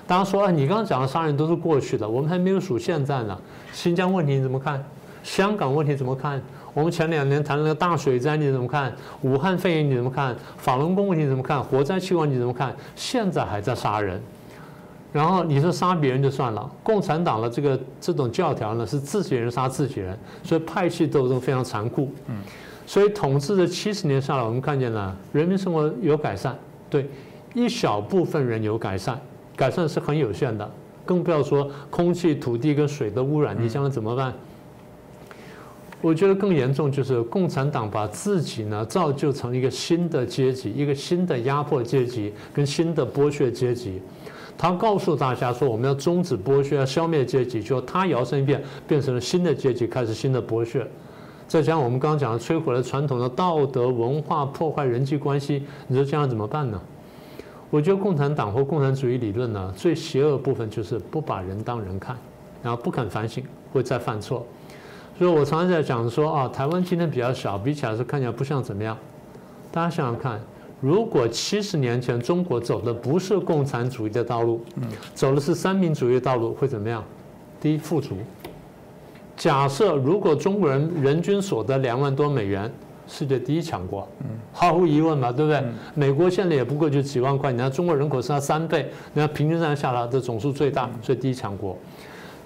[0.06, 3.38] 大家说，哎，你刚刚讲的杀人都是过去的，我们还没有数现在呢。
[3.74, 4.82] 新疆问题你怎么看？
[5.22, 6.40] 香港问题怎么看？
[6.72, 8.90] 我们前两年谈那个大水灾你怎么看？
[9.20, 10.34] 武汉肺炎你怎么看？
[10.56, 11.62] 法轮功问题怎么看？
[11.62, 12.74] 火灾气候你怎么看？
[12.96, 14.18] 现在还在杀人。
[15.18, 22.12] 然后你说杀别人就算了，共产党的这个这种教条呢是自己人杀自己人，所以派系斗争非常残酷。
[22.28, 22.36] 嗯，
[22.86, 26.56] 所以统治的七十年下来，我们看见了人民生活有改善，
[26.88, 27.10] 对
[27.52, 29.20] 一小部分人有改善，
[29.56, 30.70] 改善是很有限的，
[31.04, 34.32] 更不要说空气、土地跟水的污染，你将来怎么办？
[36.00, 44.00] 我觉得更严重就是共产党把自己呢造就成一个新的阶级，一个新的压迫阶级跟新的剥削阶级。
[44.58, 47.62] 他告诉大家说，我们要终止剥削，要消灭阶级。
[47.62, 50.84] 就他摇身一变，变成了新的阶级，开始新的剥削。
[51.46, 55.64] 再加上我们刚刚讲的，摧毁了传统的道德文化，破坏人际关系。
[55.86, 56.80] 你说这样怎么办呢？
[57.70, 62.16] 我觉得共产党或共产主义理论呢，最邪恶部分就是不把人当人看，
[62.60, 64.44] 然后不肯反省，会再犯错。
[65.16, 68.98] 所以我常常在讲说啊，台湾今天比较小，比起来是看起来不像怎么样。
[69.70, 70.40] 大家想想看。
[70.80, 74.60] 如果七十年前中国走的不是共产主义的道路，
[75.12, 77.02] 走的是三民主义的道路，会怎么样？
[77.60, 78.16] 第一，富足。
[79.36, 82.72] 假设如果中国人人均所得两万多美元，
[83.08, 84.06] 世界第一强国，
[84.52, 85.64] 毫无疑问嘛，对不对？
[85.94, 91.76] 美国现在也不过就几万块，你看中国人口是它三倍，你看平均上下来的总数最大，所以第一强国。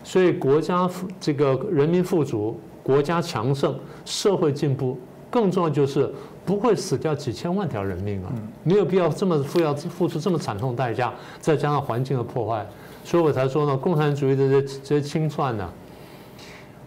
[0.02, 4.98] 所以国家富这个人民富足，国家强盛，社会进步，
[5.30, 6.10] 更重要就是。
[6.44, 8.32] 不会死掉几千万条人命啊！
[8.64, 12.66] 没有必要这么付要付出这么惨痛代价，再加上环境的破坏，
[13.04, 15.68] 所以我才说呢，共产主义的这这些清算呢，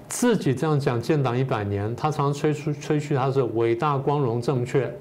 [0.10, 4.94] 自己这样讲建党一百年，他常吹出吹嘘他是伟大、光荣、正确，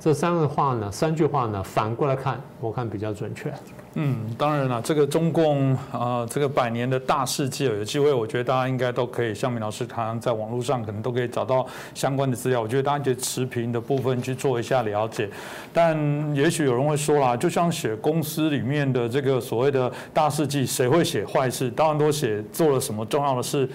[0.00, 3.52] 这三个话呢，三句话呢，反过来看，我看比较准确。
[3.94, 12.62] 嗯，当然了，这个中共啊，这个百年的大事记，有机会，我觉得大家应该都可以，像明老师他在网络上可能都可以找到相关的资料。
[12.62, 15.28] 我觉得大家就持平的部分去做一下了解。
[15.72, 15.98] 但
[16.34, 21.68] 也许有人会说啦，就像写公司里面的这个所谓的大事记，谁会写坏事？
[21.72, 23.68] 当然都写做了什么重要的事。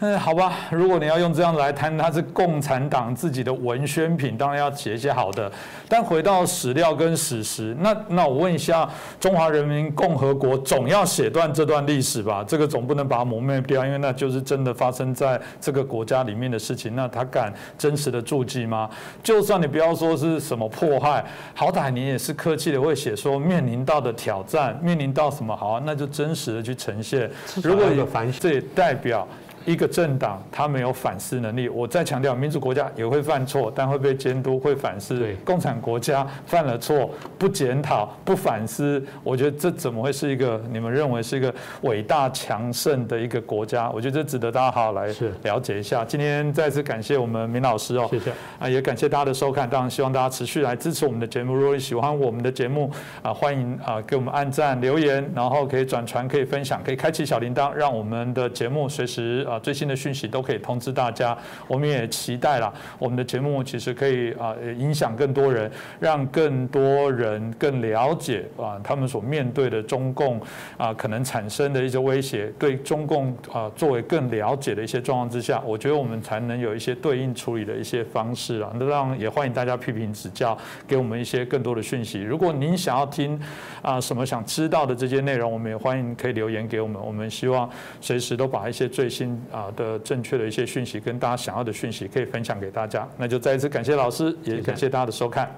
[0.00, 5.50] 嗯，好吧，如果你要用这样来谈，它是共产党自己的文宣品，当然要写一些好的。
[5.88, 8.88] 但回到史料跟史实，那那我问一下，
[9.20, 12.44] 中华人民共和国总要写段这段历史吧？
[12.46, 16.94] 这个总不能把它磨灭掉，因为那就是真的发生在这个国家里面的事情。
[16.94, 18.90] 那他敢真实的注记吗？
[19.22, 27.30] 就算你不要说是什么迫害，好歹你也是客气的会写说面临到的挑战，面临到什么好，那就真实的去呈现。
[27.62, 29.26] 如果有反省，这也代表。
[29.64, 31.68] 一个政党，他没有反思能力。
[31.68, 35.14] 我再强调，民主国家也会犯错，但会被监督，会反思。
[35.44, 43.90] 共产国家犯了错，不检讨、不反思，我觉得这怎么会是一个你们认为是一个伟大强盛的一个国家？
[43.90, 45.08] 我觉得这值得大家好好来
[45.42, 46.04] 了解一下。
[46.04, 49.68] 今天再次感谢我们明老师哦，谢谢啊，也感谢大家的收看。
[49.68, 51.54] 当然，希望大家持续来支持我们的节目。
[51.54, 52.90] 如果你喜欢我们的节目
[53.22, 59.46] 啊，欢迎啊给我们按赞、留言，然后可以转传、可以分享、可以开启小铃铛，让我们的节目随时。
[59.48, 61.36] 啊啊最新的讯息都可以通知大家。
[61.66, 70.40] 我们也期待了我们的节目其实可以啊影响更多人，让更多人更了解啊他们所面对的中共
[70.76, 78.70] 啊可能产生的一些威胁，对中共啊作为更了解的一些状况之下，我觉得我们才能有一些对应处理的一些方式啊。
[78.74, 82.20] 那让也欢迎大家批评指教，给我们一些更多的讯息。
[82.20, 83.40] 如果您想要听
[83.82, 87.00] 啊什么想知道的这些内容，我们也欢迎可以留言给我们。
[87.04, 87.68] 我们希望
[88.00, 93.08] 随时都把一些最新啊的正确的一些讯息跟大家想要的讯息可以分享给大家。
[93.18, 95.50] 那就再一次感谢老师，也感谢大家的收看。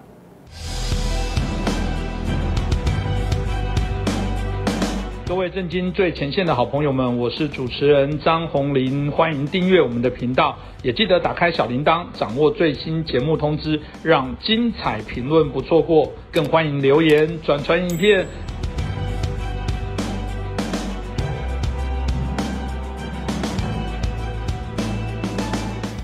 [5.29, 16.12] 各位震惊最前线的好朋友们，我是主持人张宏林，欢迎订阅我们的频道，也记得打开小铃铛，掌握最新节目通知，让精彩评论不错过。
[16.31, 18.25] 更欢迎留言转传影片。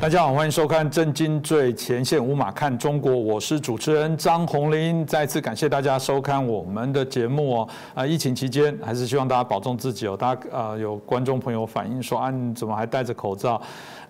[0.02, 5.06] 大家好，欢迎收看《震惊最前线》，无马看中国，我是主持人张红林。
[5.06, 7.68] 再次感谢大家收看我们的节目哦。
[7.94, 10.16] 啊，疫情期间还是希望大家保重自己哦。
[10.16, 13.62] 大家啊，有观众朋友反映说啊，你怎么还戴着口罩？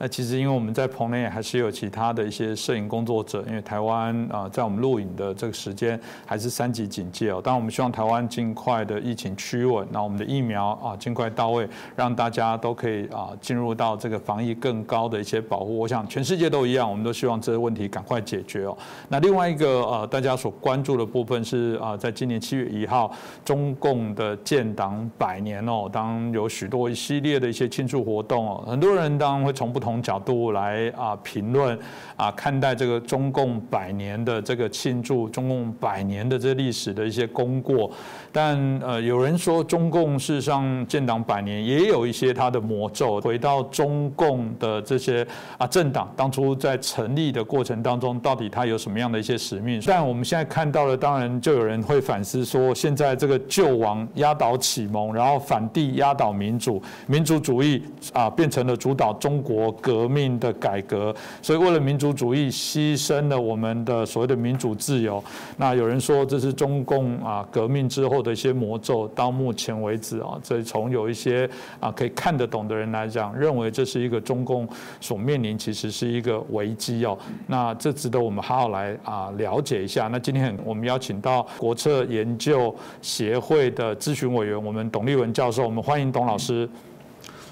[0.03, 7.41] 那其实因为我们在棚内还是有其他的一些摄影工作者，因为台湾啊，在我们录影的这个时间还是三级警戒哦。
[7.41, 15.79] 当然，我们希望台湾尽快的疫情趋稳，那我们的疫苗啊尽快到位，让大家都可以啊进入到这个防疫更高的一些保护。
[15.79, 18.77] 我想全世界都一样，我们都希望这个问题赶快解决哦。
[19.09, 31.77] 那另外一个呃，大家所关注的部分是啊，在今年七月一号，中共的建党百年哦，当有许多一系列的一些庆祝活动哦，很多人当然会从不同角度来啊评论
[32.17, 37.91] 啊看待这个中共百年的这个庆祝，中共百年的这历史的一些功过。
[38.31, 45.27] 但呃，有人说中共事实上建党百年也有一些它的魔咒，回到中共的这些
[45.59, 46.11] 啊政党。
[46.17, 49.83] 当初在成立的过程当中，到底他有什么样的一些使命？
[49.87, 65.23] 但我们现在看到了，当然就有人会反思说，现在这个救亡压倒启蒙，然后反帝压倒民主，民主主义啊变成了主导中国革命的改革，所以为了民族主义牺牲了我们的所谓的民主自由。
[65.57, 69.07] 那有人说这是中共啊革命之后的一些魔咒。
[69.15, 74.69] 到目前为止啊，这从有一些啊可以看得懂的人来讲，认为这是一个中共
[75.01, 75.93] 所面临其实。
[75.93, 80.09] 是一个危机哦，那这值得我们好好来啊了解一下。
[80.09, 86.67] 那今天我们邀请到国策研究协会的咨询委员，我们董立文教授，我们欢迎董老师。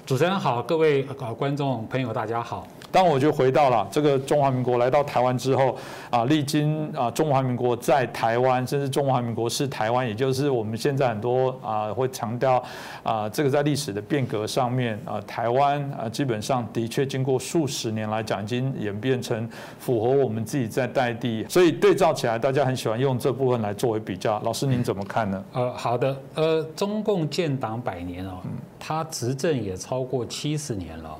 [0.05, 2.67] 主持人好，各位啊观众朋友大家好。
[2.91, 5.77] 当我就回到了这个中华民国来到台湾之后
[6.09, 12.61] 啊，历经啊中华民国在台湾，甚至中华民国是台湾，也就是我们现在很多啊会强调
[13.03, 19.49] 啊这个在历史的变革上面啊，台湾啊基本上的确经过数十年来讲，已经演变成
[19.79, 24.39] 符合我们自己在代地，所以对照起来，大家很喜欢用这部分来作为比较。
[24.43, 25.43] 老师您怎么看呢？
[25.53, 28.39] 呃，好的，呃，中共建党百年哦，
[28.79, 31.17] 他执政也超过七十年了。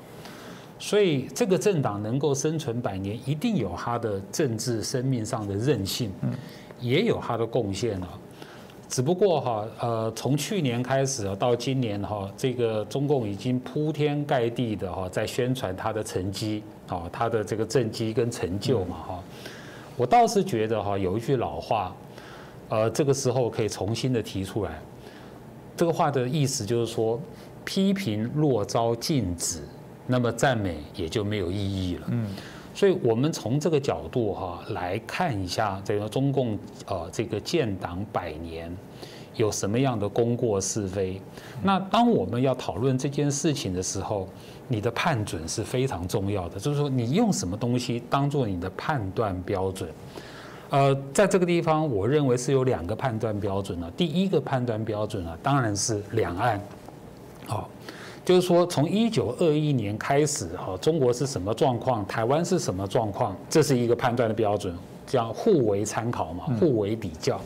[0.82, 6.12] 所以这个政党能够生存百年，一定有它的政治生命上的韧性，
[6.80, 8.10] 也有它的贡献了。
[8.90, 19.24] 只不过哈，呃，从去年开始到今年哈，这个中共已经铺天盖地的哈在宣传他的成绩，啊，他的这个政绩跟成就嘛哈。
[19.96, 21.96] 我倒是觉得哈，有一句老话，
[22.70, 24.82] 呃，这个时候可以重新的提出来。
[25.78, 27.22] 这个话的意思就是说，
[27.64, 29.60] 批评若遭禁止。
[30.12, 32.08] 那么赞美也就没有意义了。
[32.10, 32.28] 嗯，
[32.74, 38.70] 所以我们从这个角度哈来看一下这个中共呃这个建党百年
[39.36, 41.22] 有什么样的功过是非。
[41.64, 44.28] 那当我们要讨论这件事情的时候，
[44.68, 46.60] 你的判准是非常重要的。
[46.60, 49.90] 就是说，你用什么东西当做你的判断标准？
[50.70, 53.92] 呃，在这个地方，我认为是有两个判断标准啊。
[53.96, 56.62] 第一个判断标准啊，当然是两岸，
[57.48, 57.70] 好。
[58.24, 64.76] 就是说，从一九二一年开始，哈，中国是什么状况，台湾是什么状况，这是一个判断的标准，
[65.08, 67.42] 叫互为参考嘛，互为比较。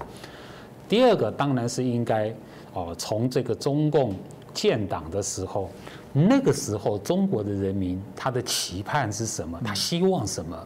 [0.89, 2.34] 第二个当然是应该，
[2.74, 4.14] 哦，从这个中共
[4.54, 5.70] 建党的时候，
[6.12, 10.58] 那个时候中国的人民他的期盼是什么，他希望什么，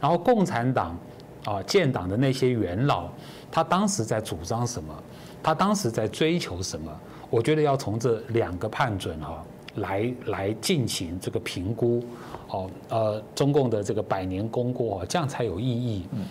[0.00, 0.96] 然后共产党
[1.44, 3.08] 啊建党的那些元老，
[3.50, 4.94] 他当时在主张什么，
[5.42, 6.92] 他当时在追求什么。
[7.32, 9.42] 我觉得要从这两个判准哈
[9.76, 12.04] 来来进行这个评估，
[12.48, 16.04] 哦，呃，中共的这个百年功过，这样才有意义。
[16.12, 16.26] 嗯，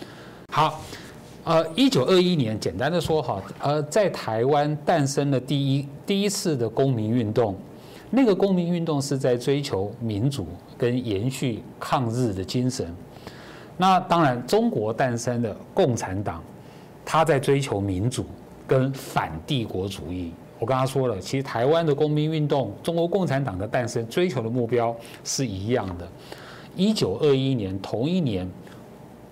[0.52, 0.80] 好，
[1.42, 7.56] 呃，一九二一年，简单的说哈，呃，在台湾诞生了第一第一次的公民运动，
[8.08, 10.46] 那个公民运动是在追求民主
[10.78, 12.94] 跟延续抗日的精神。
[13.76, 16.40] 那当然，中国诞生的共产党，
[17.04, 18.24] 他在追求民主
[18.68, 20.32] 跟反帝国主义。
[20.62, 24.94] 我刚刚说了，其实台湾的公民运动，中国共产党的诞生追求的目标
[25.24, 26.08] 是一样的。
[26.76, 28.48] 一九二一年同一年，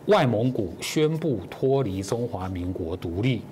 [0.06, 3.42] 外蒙古宣布脱离中华民国独立，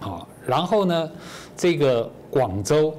[0.00, 1.10] 好，然后呢，
[1.54, 2.94] 这个广州。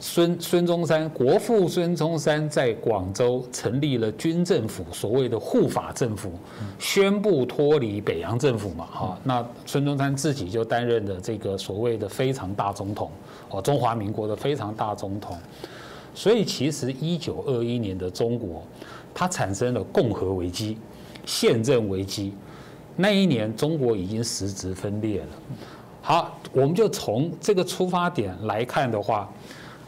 [0.00, 6.30] 孙孙中山国父孙中山在广州成立了军政府，所谓的护法政府，
[6.78, 13.10] 宣布脱离北洋政府嘛，哈，那孙中山自己就担任的这个所谓的非常大总统，
[13.50, 15.36] 哦，中华民国的非常大总统。
[16.14, 18.62] 所以其实一九二一年的中国，
[19.12, 20.78] 它产生了共和危机、
[21.26, 22.32] 宪政危机。
[22.94, 25.28] 那一年中国已经实质分裂了。
[26.00, 29.28] 好，我们就从这个出发点来看的话。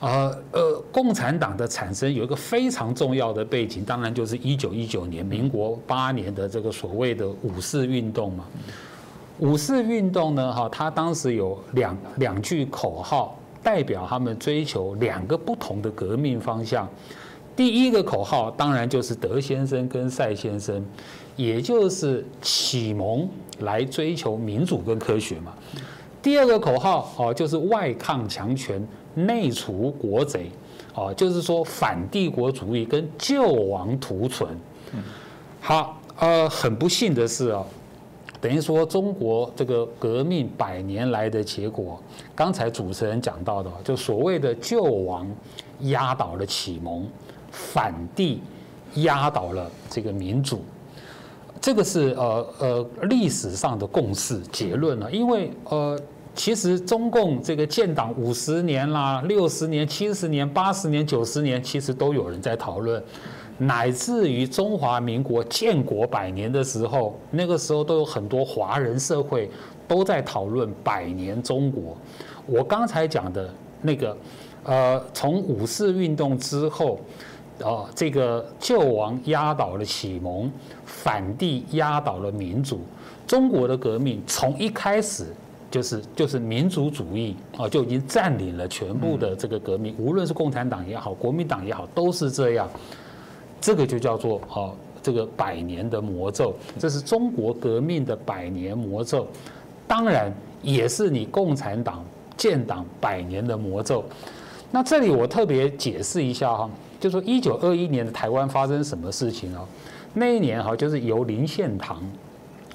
[0.00, 8.46] 呃呃，共产党的产生有一个非常重要的背景，当然就是一九一九年民国八年的这个所谓的五四运动嘛。
[9.40, 16.88] 五四运动呢，哈，它当时有两两句口号，代表他们追求两个不同的革命方向。
[17.54, 20.82] 第一个口号当然就是德先生跟赛先生，
[21.36, 23.28] 也就是启蒙
[23.58, 25.52] 来追求民主跟科学嘛。
[26.22, 28.86] 第二个口号哦，就是外抗强权。
[29.14, 30.50] 内除国贼，
[30.94, 34.48] 哦，就是说反帝国主义跟救亡图存。
[35.60, 37.64] 好，呃，很不幸的是啊，
[38.40, 42.00] 等于说中国这个革命百年来的结果，
[42.34, 45.26] 刚才主持人讲到的，就所谓的救亡
[45.80, 47.06] 压倒了启蒙，
[47.50, 48.40] 反帝
[48.94, 50.62] 压倒了这个民主，
[51.60, 55.98] 这个是呃呃历史上的共识结论了，因为呃。
[56.32, 63.02] 其实中共这个建党五十年啦、六十年、七十年、八十年、九十年，其实都有人在讨论，
[63.58, 69.50] 乃至于中华民国建国百年的时候，那个时候都有很多华人社会
[69.86, 71.96] 都在讨论百年中国。
[72.46, 73.52] 我刚才讲的
[73.82, 74.16] 那个，
[74.64, 77.00] 呃，从五四运动之后，
[77.58, 80.50] 呃，这个救亡压倒了启蒙，
[80.86, 82.80] 反帝压倒了民主，
[83.26, 85.26] 中国的革命从一开始。
[85.70, 92.68] 就是就是民族主义啊，就已经占领了全部的这个革命，无论是共产党也好，国民党也好，都是这样。
[93.60, 99.28] 这个就叫做啊，这个百年的魔咒，这是中国革命的百年魔咒，
[99.86, 102.04] 当然也是你共产党
[102.36, 104.04] 建党百年的魔咒。
[104.72, 106.68] 那这里我特别解释一下哈，
[106.98, 109.64] 就说一九二一年的台湾发生什么事情啊？
[110.14, 112.02] 那一年哈，就是由林献堂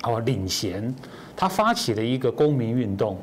[0.04, 0.96] 哦领衔。
[1.36, 3.18] 他发起了一个公民运动，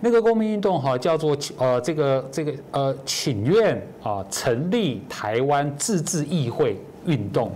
[0.00, 6.76] 那个公民运动哈叫做呃这个这个呃请愿啊成立台湾自治议会
[7.06, 7.52] 运动，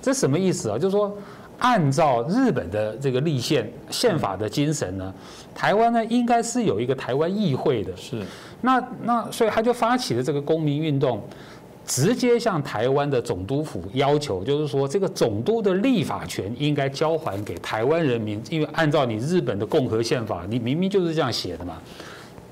[0.00, 0.78] 这什么意思啊？
[0.78, 1.12] 就是说
[1.58, 5.12] 按照日本的这个立宪宪法的精神呢，
[5.54, 8.22] 台湾呢应该是有一个台湾议会的，是
[8.60, 11.22] 那那所以他就发起了这个公民运动。
[11.86, 21.78] 直接向台湾的总督府要求，就是说这个总督的立法权应该交还给台湾人民，因为按照你日本的共和宪法，你明明就是这样写的嘛。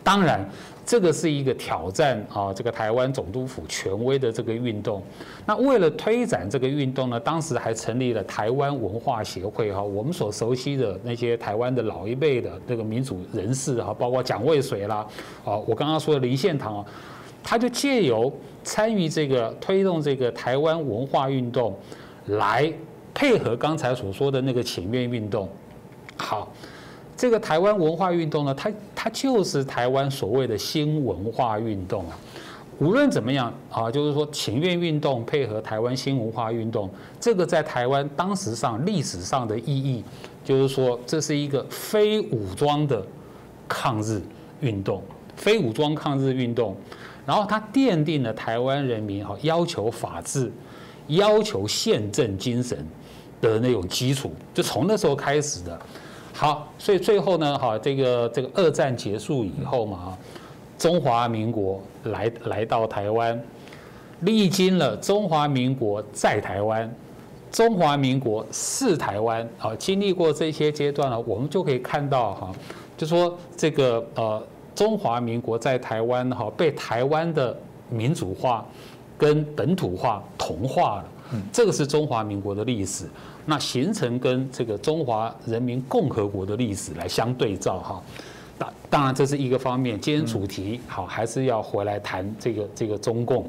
[0.02, 0.48] 当然，
[0.84, 5.02] 这个是一个挑战啊，这个台湾总督府权威的这个运动。
[5.46, 9.82] 那为了推展这个运动呢，当时还成立了台湾文化协会哈。
[9.82, 15.06] 我们所熟悉的那些台湾的老一辈的这个民主人士哈，包括蒋渭水啦，
[15.44, 16.84] 啊，我刚刚说的林献堂啊，
[17.42, 18.32] 他就借由
[18.62, 21.76] 参与这个推动这个台湾文化运动，
[22.26, 22.72] 来
[23.14, 25.48] 配合刚才所说的那个请愿运动。
[26.16, 26.52] 好，
[27.16, 32.18] 这个台湾文化运动呢，它它就是台湾所谓的新文化运动啊。
[32.78, 36.88] 无论怎么样啊，就是说请愿运动配合台湾新文化运动，
[37.20, 40.02] 这个在台湾当时上历史上的意义，
[40.42, 43.04] 就是说这是一个非武装的
[43.68, 44.22] 抗日
[44.60, 45.02] 运动，
[45.36, 46.74] 非武装抗日运动。
[47.30, 50.50] 然后他奠定了台湾人民哈要求法治、
[51.06, 52.84] 要求宪政精神
[53.40, 55.80] 的那种基础，就从那时候开始的。
[56.34, 60.18] 好，所以最后呢，哈，这个这个二战结束以后嘛，
[60.76, 63.40] 中华民国来来到台湾，
[64.22, 66.92] 历经了中华民国在台湾、
[67.52, 72.52] 中华民国是台湾，啊，经历过这些阶段了，我们就可以看到哈，
[72.96, 74.42] 就说这个呃。
[74.74, 77.56] 中华民国在台湾哈被台湾的
[77.88, 78.64] 民主化
[79.18, 81.04] 跟本土化同化了，
[81.52, 83.04] 这个是中华民国的历史。
[83.46, 88.02] 那形成跟这个中华人民共和国的历史来相对照哈。
[88.58, 89.98] 当当然这是一个方面。
[89.98, 93.46] 今天主题好还是要回来谈这个这个中共。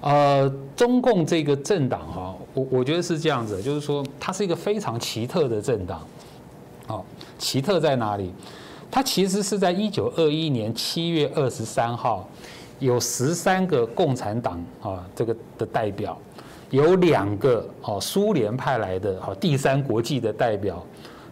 [0.00, 6.06] 呃，中共这个政党哈，我我觉得是这样子，就是说它是一个非常奇特的政党。
[6.86, 7.04] 好，
[7.38, 8.32] 奇特在哪里？
[8.90, 12.28] 它其实是在一九二一年七月二十三号，
[12.78, 16.18] 有十三个共产党啊这个的代表，
[16.70, 20.84] 有两个哦苏联派来的哦第三国际的代表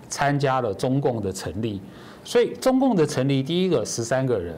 [0.09, 1.81] 参加了中共的成立。
[2.25, 4.55] 所以中共的成立，第一个十三个人。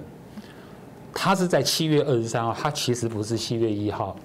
[1.20, 4.16] 他是在七月二十三号，他其实不是七月一号。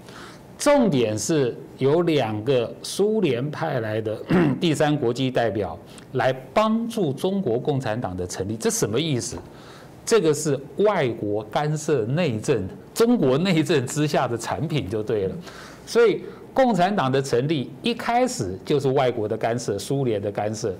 [0.57, 4.17] 重点是有两个苏联派来的
[4.61, 5.77] 第三国际代表
[6.13, 9.37] 来帮助中国共产党的成立，这什么意思？
[10.05, 15.35] 这个是外国干涉内政，中国内政之下的产品就对了。
[15.85, 16.21] 所以
[16.53, 20.73] 共产党的成立一开始就是外国的干涉，苏联的干涉。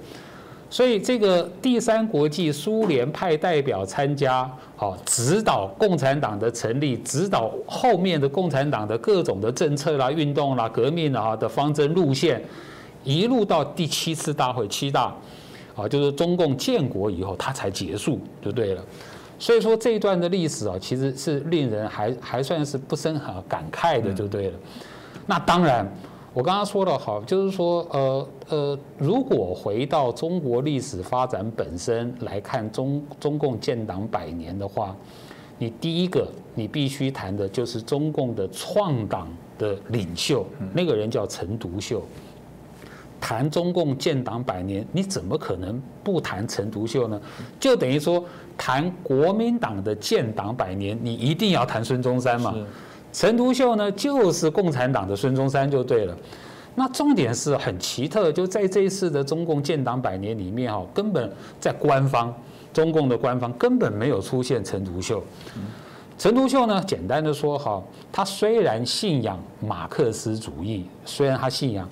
[0.73, 12.43] 所以这个第三国际苏联派代表参加，好指导共产党的成立，指导后面的共产党的各种的政策啦、运动啦、革命啊的方针路线，
[13.03, 15.15] 一路到第七次大会七大，
[15.75, 18.83] 啊，就是中共建国以后，它才结束就对了。
[19.37, 24.53] 所以说这一段的历史啊，其实是令人还还算是不生哈感慨的就对了。
[25.27, 25.87] 那当然。
[26.35, 34.95] 我刚刚说的好，就是说，呃呃，如果回到中国历史发展本身来看中中共建党百年的话，
[35.57, 39.27] 你第一个你必须谈的就是中共的创党
[39.57, 42.03] 的领袖，那个人叫陈独秀。
[43.21, 47.21] 谈中共建党百年，你怎么可能不谈陈独秀呢？
[47.57, 48.21] 就等于说
[48.57, 52.53] 谈国民党的建党百年，你一定要谈孙中山嘛。
[53.13, 56.17] 陈独秀呢，就是共产党的孙中山就对了。
[56.75, 62.33] 那重点是很奇特，就在这一次的中共建党百年里面哈，根本在官方
[62.73, 65.23] 中共的官方根本没有出现陈独秀。
[66.17, 71.87] 陈独秀呢，简单的说哈，他虽然信仰马克思主义，虽然他信仰，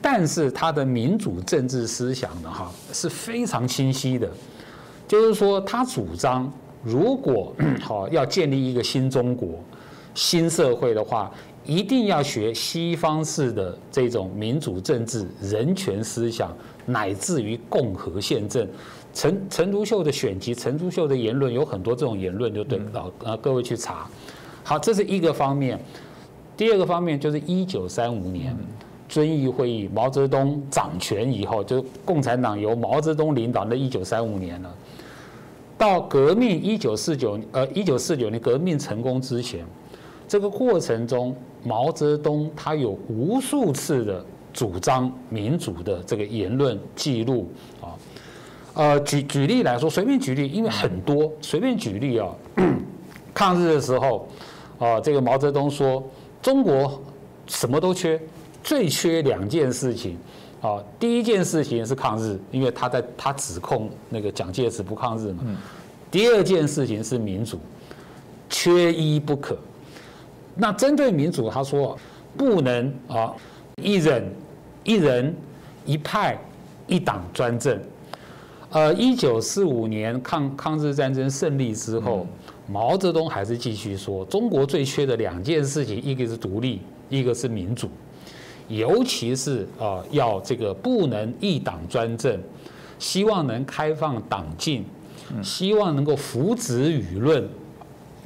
[0.00, 4.30] 但是他的民主政治思想呢哈是非常清晰的，
[5.08, 6.52] 就是说他主张，
[6.82, 9.48] 如果好要建立一个新中国。
[10.16, 11.28] 新社会的话，
[11.64, 16.54] 一定要学西方式的这种民主政治、人权思想，
[16.84, 18.68] 乃至于共和宪政。
[19.14, 23.12] 陈陈独秀的选集，陈独秀的言论有很多这种言论，就对了。
[23.24, 24.08] 呃，各位去查。
[24.62, 25.80] 好，这是一个方面。
[26.56, 28.56] 第二个方面就是一九三五年
[29.08, 34.74] 遵义会议，毛泽东掌权以后，就共产党由毛泽东领导的一九三五年了。
[35.78, 39.64] 到革命一九四九，呃，一九四九年革命成功之前。
[40.26, 47.50] 这个过程中，毛泽东他有无数次的主张民主的这个言论记录
[47.80, 47.92] 啊，
[48.74, 52.28] 呃，举举例来说，随便举例，因为很多，随便举例啊，
[53.34, 54.28] 抗日的时候，
[54.78, 56.02] 啊，这个毛泽东说，
[56.40, 57.00] 中国
[57.46, 58.20] 什么都缺，
[58.62, 60.16] 最缺两件事情，
[60.60, 65.42] 啊，第一件事情是抗日，因为他在他指控那个蒋介石不抗日嘛，
[66.10, 67.58] 第二件事情是民主，
[68.48, 69.56] 缺一不可。
[70.56, 71.98] 那针对民主，他说
[72.36, 73.32] 不能啊，
[73.82, 74.32] 一人
[74.84, 75.34] 一人
[75.84, 76.38] 一派
[76.86, 77.78] 一党专政。
[78.70, 82.26] 呃，一九四五年抗抗日战争胜利之后，
[82.66, 87.88] 毛泽东还是继续说，中国最缺的两件事情，一个是独立，一个是民主，
[88.66, 92.36] 尤其是啊，要这个不能一党专政，
[92.98, 94.84] 希望能开放党禁，
[95.40, 97.48] 希望能够扶植舆论。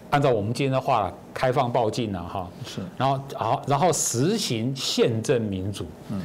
[0.08, 6.20] 按照我们今天的话，开放报禁了哈，是，然后好，然后实行宪政民主，嗯，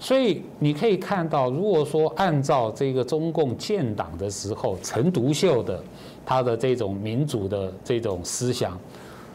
[0.00, 5.78] 所以你可以看到，如果说按照这个中共建党的时候，陈独秀的
[6.24, 8.80] 他的这种民主的这种思想，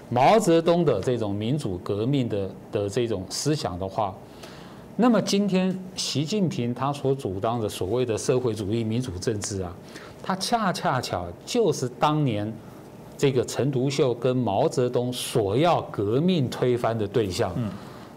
[0.09, 4.11] 毛泽东的这种民主革命的的这种思想的话，
[4.95, 9.71] 那么今天习近平他所主张的所谓的社会主义民主政治啊，
[10.23, 12.51] 他恰恰巧就是当年。
[13.21, 17.69] 这个陈独秀跟毛泽东所要革命推翻的对象，嗯，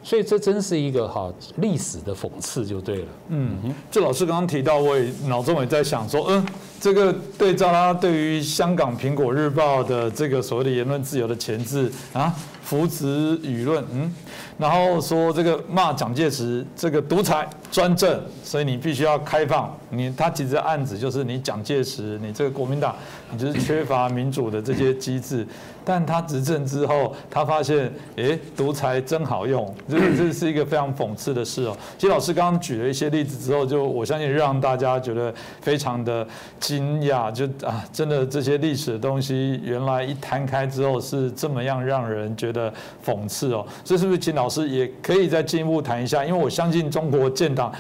[0.03, 3.07] 所以这真是一个哈历史的讽刺，就对了。
[3.29, 3.59] 嗯，
[3.91, 6.47] 这老师刚刚提到，我也脑中也在想说，嗯，
[6.85, 12.31] 这个对照他对于香港《苹果日报》的这个所谓的言论自由的前置啊，
[12.63, 14.13] 扶持舆论，嗯，
[14.59, 19.75] 然后说这个骂蒋介石这个独裁专政，所以你必须要开放。
[19.89, 22.95] 你他其实案子就是你蒋介石，你这个国民党，
[23.31, 25.47] 你就是缺乏民主的这些机制。
[25.87, 31.77] 但他执政之后，他发现，哎，独裁真好用，这 这是一个非常讽刺的事哦。
[31.99, 36.27] 其实老师刚刚举了一些例子之后，就我相信让大家觉得非常的
[36.75, 42.73] 惊讶，就啊，真的这些历史的东西，原来一摊开之后是这么样让人觉得
[43.05, 43.65] 讽刺哦。
[43.85, 46.25] 这是不是请老师也可以再进一步谈一下？
[46.25, 47.73] 因为我相信中国建党。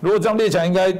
[0.00, 0.92] 如果这样列起来，应该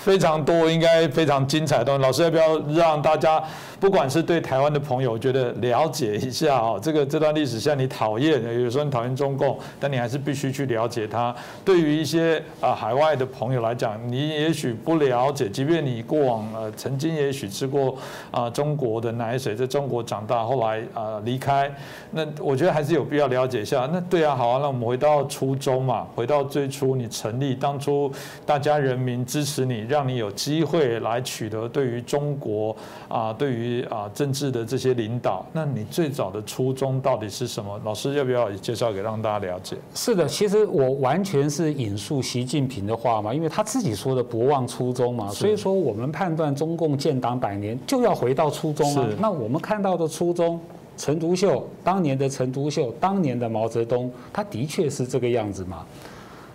[0.00, 2.02] 非常多，应该非常精彩的东西。
[2.02, 3.42] 老师要不要让大家，
[3.82, 11.34] 不管是对台湾的朋友，我觉得了解一下哦，这个这段历史，像你讨厌，有时候你讨厌中共，但你还是必须去了解它。
[11.64, 17.98] 对于一些啊海外的朋友来讲，你也许不了解，即便你过往呃曾经也许吃过
[18.30, 21.68] 啊中国的奶水，在中国长大，后来啊离开，
[22.12, 23.90] 那我觉得还是有必要了解一下。
[23.92, 28.12] 那对啊，好啊，那我们回到初衷嘛，回到最初你成立当初。
[28.46, 32.76] 大家人民支持你，让你有机会来取得对于中国
[33.08, 35.44] 啊，对于啊政治的这些领导。
[35.52, 37.80] 那你最早的初衷到底是什么？
[37.84, 39.76] 老师要不要介绍给让大家了解？
[39.94, 45.28] 是的，其实我完全是引述习近平的话嘛，因为他自己说的不忘初衷嘛。
[45.30, 49.08] 所以说，我们判断中共建党百年就要回到初衷啊。
[49.18, 50.60] 那我们看到的初衷，
[50.96, 55.84] 陈独秀当年的陈独秀，当年的毛泽东，他的确是这个样子嘛。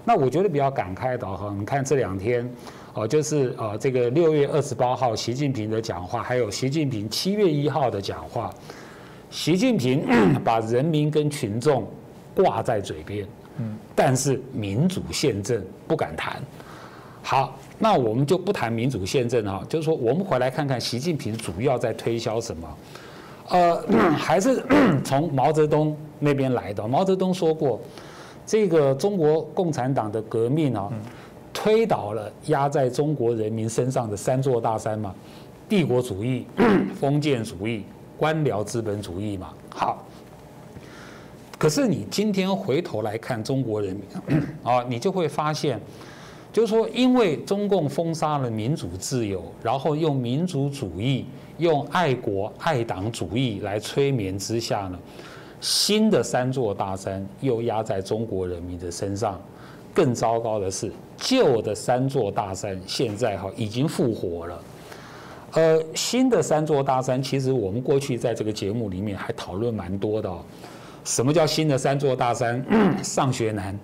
[0.06, 2.50] 那我觉得比较感慨的哈，你看这两天，
[2.98, 8.52] 哦，就是啊这个六月二十八号习近平的讲话，还有习近平七月一号的讲话，
[9.30, 10.04] 习近平
[10.44, 11.88] 把人民跟群众
[12.34, 13.28] 挂在嘴边，
[13.60, 16.42] 嗯，但是民主宪政不敢谈。
[17.22, 22.78] 好，那我们就不谈民主宪政哈，就是说我们回来看看习近平主要在推销什么，
[23.50, 23.80] 呃，
[24.18, 24.64] 还是
[25.06, 26.88] 从毛泽东那边来的。
[26.88, 27.80] 毛泽东说过。
[28.50, 30.90] 这个中国共产党的革命啊，
[31.60, 35.14] 推倒了压在中国人民身上的三座大山嘛，
[35.68, 36.46] 帝国主义、
[36.94, 37.84] 封建主义、
[38.16, 39.52] 官僚资本主义嘛。
[39.68, 40.06] 好，
[41.58, 45.82] 可是你今天回头来看中国人民啊，你就会发现，
[46.54, 51.26] 就是说，因为中共封杀了民主自由，然后用民族主义、
[51.58, 55.00] 用爱国爱党主义来催眠之下呢。
[55.60, 59.42] 新的三座大山又压在中国人民的身上，
[59.98, 64.62] 更糟糕的是，旧的三座大山现在哈已经复活了。
[65.54, 70.44] 呃，新的三座大山，其实我们过去在这个节目里面还讨论蛮多的哦。
[71.04, 72.64] 什么叫新的三座大山？
[73.02, 73.76] 上学难，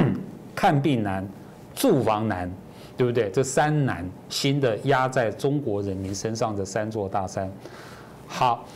[0.54, 1.26] 看病难，
[1.74, 2.52] 住房难，
[2.94, 3.30] 对不对？
[3.30, 7.50] 这三难，新的压在中国人民身上的三座大山。
[8.26, 8.66] 好，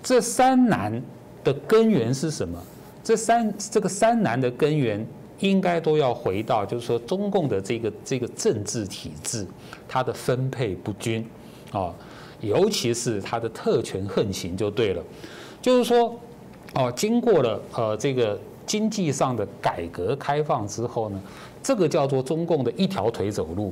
[0.00, 1.02] 这三难。
[1.42, 2.58] 的根源是什么？
[3.02, 5.06] 这三这个三难的根源，
[5.44, 9.46] 应该都要回到，就是说中共的这个这个政治体制，
[9.86, 11.24] 它的分配不均，
[11.70, 11.94] 啊，
[12.40, 15.02] 尤其是它的特权横行就对了。
[15.60, 16.18] 就是说，
[16.74, 21.22] 哦，经过了呃这个经济上的改革开放之后呢，
[21.62, 23.70] 这个叫做中共的一条腿走路，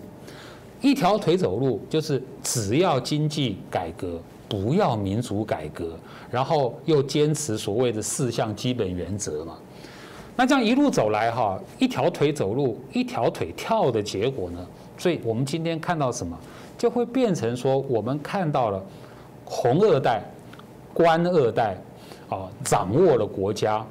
[0.83, 4.21] 一条腿走路就是只要经济改革。
[4.49, 5.97] 不要民主改革，
[6.31, 9.57] 然后又坚持所谓的四项基本原则嘛？
[10.35, 14.67] 那这样一路走来哈，一条腿走路，一条腿跳的结果呢？
[14.97, 16.39] 所以我们今天看到什么，
[16.79, 18.83] 就会变成说，我们看到了
[19.45, 20.23] 红二代、
[20.95, 21.77] 官二代
[22.29, 23.85] 啊，掌握了国家，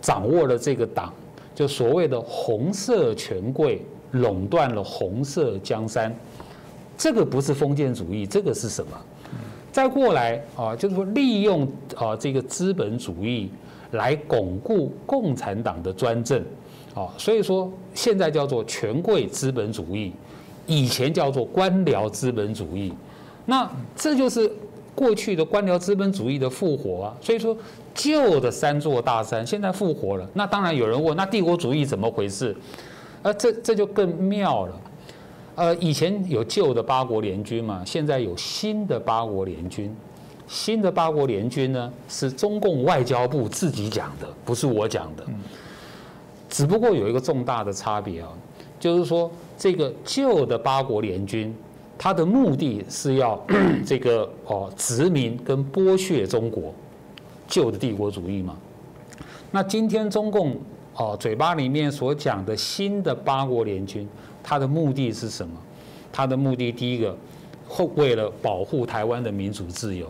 [0.00, 1.12] 掌握了这个党，
[1.54, 6.14] 就所谓的红色权贵垄断了红色江山。
[6.96, 8.92] 这个不是封建主义，这个是什么？
[9.72, 11.66] 再过来啊，就是说利用
[11.96, 13.50] 啊这个资本主义
[13.92, 16.42] 来巩固共产党的专政，
[16.94, 20.12] 啊，所以说现在叫做权贵资本主义，
[20.66, 22.92] 以前叫做官僚资本主义，
[23.46, 24.50] 那这就是
[24.94, 27.16] 过去的官僚资本主义的复活啊。
[27.20, 27.56] 所以说
[27.94, 32.56] 旧的三座大山现在复活了，那当然有人问，那帝国主义怎么回事？
[33.22, 34.80] 啊，这这就更妙了。
[35.54, 39.94] 呃，以前有旧的八国联军嘛，现在有新的八国联军。
[40.52, 45.24] 新的八国联军呢，是中共外交部自己讲的，不是我讲的。
[46.50, 48.28] 只不过有一个重大的差别啊，
[48.78, 51.56] 就是说这个旧的八国联军，
[51.96, 53.42] 它的目的是要
[53.86, 56.74] 这个哦殖民跟剥削中国，
[57.48, 58.54] 旧的帝国主义嘛。
[59.50, 60.54] 那今天中共
[60.96, 64.06] 哦嘴巴里面所讲的新的八国联军。
[64.42, 65.54] 他的目的是什么？
[66.12, 67.16] 他的目的第一个，
[67.94, 70.06] 为了保护台湾的民主自由，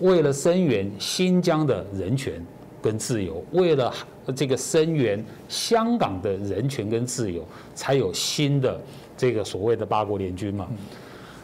[0.00, 2.44] 为了声援新疆的人权
[2.82, 3.92] 跟自由，为了
[4.34, 7.44] 这个声援香港的人权跟自由，
[7.74, 8.80] 才有新的
[9.16, 10.66] 这个所谓的八国联军嘛。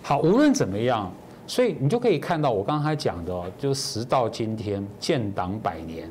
[0.02, 1.12] 好，无论怎么样，
[1.46, 6.08] 所以你就可以看到我刚才讲的，就时到今天建党百年，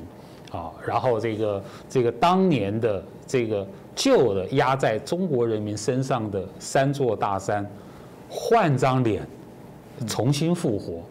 [0.52, 3.66] 啊，然后这个这个当年的这个
[3.96, 7.66] 旧的压在中国人民身上的三座大山，
[8.30, 9.26] 换张脸，
[10.06, 11.02] 重新复活。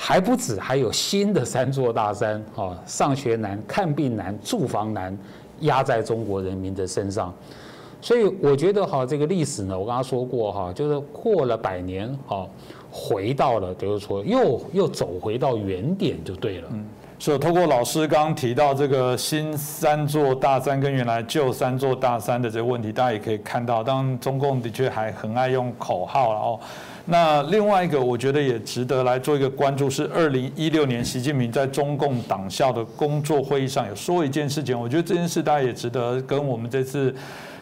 [0.00, 5.18] 还不止，还有新的三座大山啊，上学难、看病难、住房难，
[5.62, 7.34] 压在中国人民的身上。
[8.00, 12.46] 所以我觉得哈，这个历史呢，我刚刚说过哈，就是过了百年哈，
[12.92, 16.68] 回到了，比如说又又走回到原点就对了。
[16.70, 16.86] 嗯，
[17.18, 26.60] 所以通过老师刚刚提到这个新三座大山跟原来旧三座大山的这个问题，大家也可以看到，当中共的确还很爱用口号，然后。
[27.10, 37.14] 那另外一个，我觉得也值得来做一个关注，是二零一六年习近平在中共党校的工作会议上有说一件事情，我觉得这件事大家也值得跟我们这次。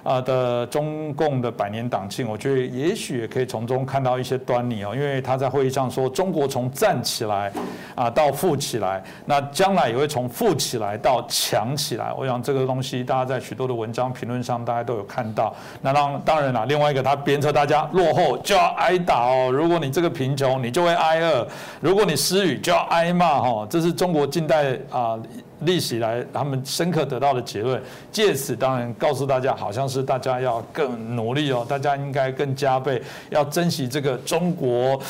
[0.06, 7.52] 啊的中共的百年党庆，我觉得也许也可以从中看到一些端倪哦，因为他在会议上说，中国从站起来
[7.96, 12.12] 啊到富起来，那将来也会从富起来到强起来。
[12.16, 15.52] 我想这个东西大家在许多的文章评论上大家都有看到。
[15.82, 21.44] 那当当然了，另外一个他鞭策大家落后就要挨打哦，如果你这个贫穷，你就会挨饿；
[21.80, 23.66] 如果你失语，就要挨骂哈。
[23.68, 25.18] 这是中国近代啊。
[25.60, 27.80] 历史来，他们深刻得到的结论，
[28.12, 35.00] 借此当然告诉大家，好像是大家要更努力哦，大家应该更加倍，要珍惜这个中国。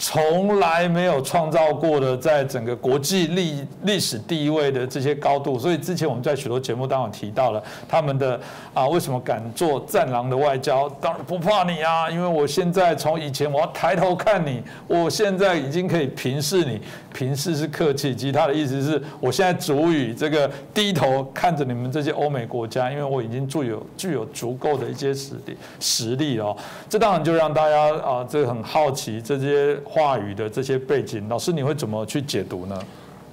[0.00, 8.40] 从来没有创造过的，在整个国际历历史地位的这些高度，所以之前我们在许多节目当中提到了他们的
[8.72, 10.88] 啊，为什么敢做战狼的外交？
[11.00, 16.80] 当然不怕你啊，因为我现在从以前我要抬头看你，我现在已经可以平视你，
[17.12, 26.56] 平视是客气，其他的意思是我现在主语这个低头看着你们这些欧美国家，因为我已经具有具有足够的一些实力实力哦，
[26.88, 29.76] 这当然就让大家啊，这个很好奇这些。
[29.88, 32.78] 话语的这些背景，老师你会怎么去解读呢？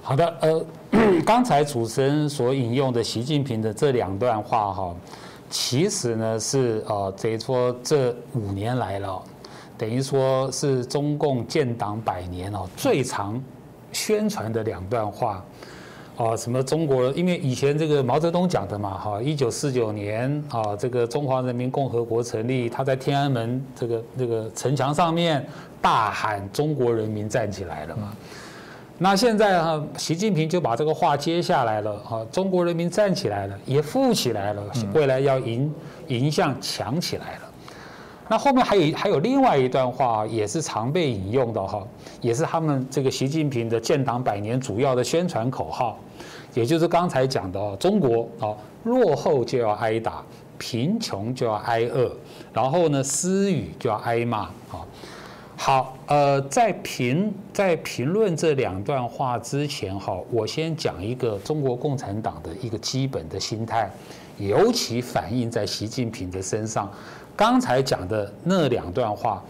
[0.02, 0.64] 好的，呃，
[1.24, 4.96] 刚才主持人所引用的习近平的这两段话哈，
[5.50, 9.22] 其实呢是呃，等于说这五年来了，
[9.76, 13.42] 等于说是中共建党百年哦最长
[13.92, 15.44] 宣传的两段话。
[16.16, 17.10] 啊，什么中国？
[17.10, 25.46] 因为以前这个毛泽东讲的嘛，哈，一九四九年啊，这个中华人民共和国成立，他在天安门这个这个城墙上面
[25.86, 28.12] 大喊“中国人民站起来了”嘛。
[28.98, 34.60] 那现在哈，习近平就把这个话接下来了，哈，中国人民站起来了，也富起来了，
[34.92, 35.72] 未来要迎
[36.08, 37.42] 迎向强起来了。
[38.26, 41.86] 那后面还有还有另外一段话，也是常被引用的哈，
[42.20, 45.96] 也是他们这个习近平的建党百年主要的宣传口号。
[46.52, 50.20] 也就是刚才讲的哦，中国啊，落后就要挨打，
[50.58, 52.10] 贫穷就要挨饿，
[52.52, 54.38] 然后呢，私语就要挨骂
[54.72, 54.82] 啊。
[55.66, 63.90] 好，呃，在评在评论这两段话之前哈，我先讲一个中国共产党的一个基本的心态，
[64.38, 66.88] 尤其反映在习近平的身上。
[67.34, 69.42] 刚才讲的那两段话。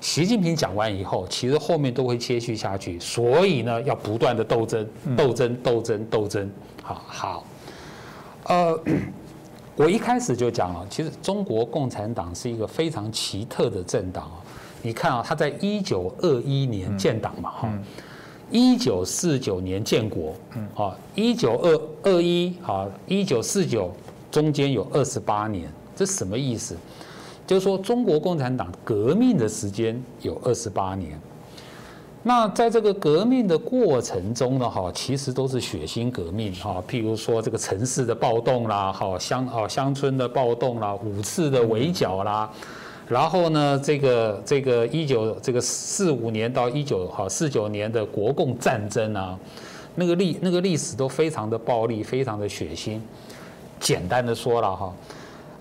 [0.00, 4.86] 习近平讲完以后，其实后面都会接续下去，所以呢，要不断的斗争，
[5.16, 6.48] 斗争，斗争，斗争。
[6.80, 7.44] 好好，
[8.44, 8.80] 呃，
[9.74, 14.38] 我一开始就讲了，其实中国共产党是一个非常奇特的政党啊。
[14.86, 17.78] 你看啊，他在一九二一年建党嘛，哈，
[18.52, 23.92] 一九四九年建国，嗯，啊，一九二二一，啊，一九四九
[24.30, 26.76] 中间有二十八年，这什么意思？
[27.44, 31.20] 就是说，中国共产党革命的时间有二十八年。
[32.22, 42.48] 那在这个革命的过程中呢，哈，其实都是血腥革命，哈，譬如说这个城市的暴动啦，哈，乡啊乡村的暴动啦，五次的围剿啦，
[43.08, 49.38] 然后呢，这个这个一九这个四五年到一九哈四九年的国共战争啊，
[49.94, 52.98] 那个历那个历史都非常的暴力，非常的血腥。
[53.78, 54.92] 简单的说了哈。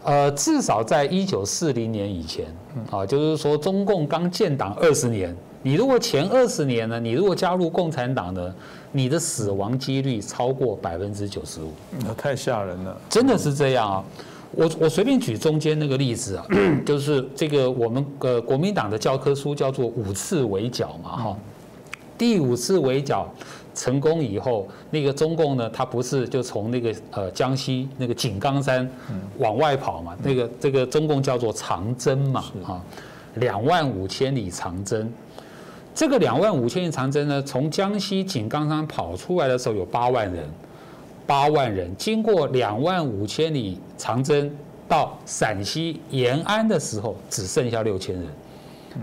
[0.04, 2.46] 呃，至少在一九四零年以前，
[2.92, 8.54] 啊，就是说中共刚建党二十年，你如果前二十年呢，你如果加入共产党呢，
[8.92, 11.72] 你的死亡几率超过百分之九十五，
[12.06, 14.04] 那太吓人了，真的是这样啊！
[14.56, 16.46] 我我随便举中间那个例子啊，
[16.86, 21.38] 就是这个我们呃国民党的教科书叫做五次围剿嘛，哈，
[22.18, 23.28] 第五次围剿。
[23.78, 28.90] 成功以后，那个中共呢，他不是就从那个呃江西那个井冈山
[29.38, 30.16] 往外跑嘛？
[30.24, 32.82] 那个这个中共叫做长征嘛，啊，
[33.34, 35.12] 两万五千里长征。
[35.94, 40.46] 这个两万五千里长征呢，从江西井冈山跑出来的时候有八万人，
[41.28, 44.50] 八万人经过两万五千里长征，
[44.88, 48.26] 到陕西延安的时候，只剩下六千人。
[48.96, 49.02] 嗯，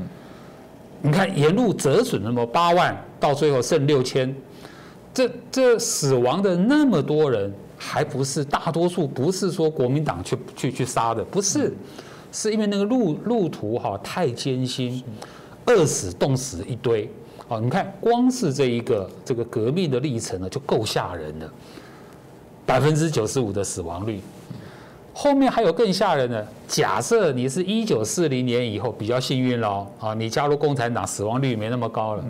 [1.02, 4.34] 你看沿路折损那么八万，到最后剩六千，
[5.12, 11.74] 这这死亡的那么多人，还不是大多数，不是说国民党去去去杀的，不是，
[12.30, 15.02] 是因为那个路路途哈太艰辛，
[15.66, 17.10] 饿死冻死一堆。
[17.48, 21.52] 哦，你看光是这一个这个革命的历程呢，就够吓人了。
[22.64, 24.20] 百分之九十五的死亡率，
[25.12, 26.46] 后面还有更吓人的。
[26.66, 32.24] 假设你是一九四零年以后比较幸运喽，啊，你加入共产党，死亡率没那么高了。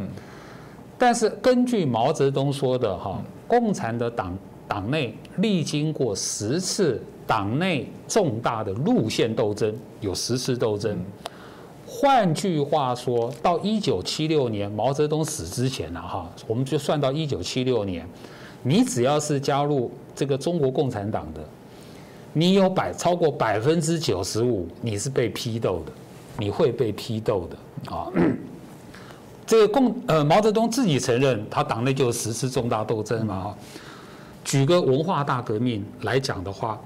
[0.99, 10.99] 但是根据毛泽东说的哈，共产的党党内历经过十次党内重大的路线斗争，有十次斗争。
[11.87, 18.09] 换句话说，到一九七六年毛泽东死之前呢，哈，我们就算到一九七六年。
[18.65, 21.41] 你只要是加入这个中国共产党的，
[22.33, 25.93] 你有百超过百分之九十五，你是被批斗的，
[26.39, 28.09] 你会被批斗的啊。
[29.47, 33.57] 这个共呃毛泽东自己承认，他党内就有十次重大斗争嘛哈。
[34.45, 36.81] 举个文化大革命来讲的话，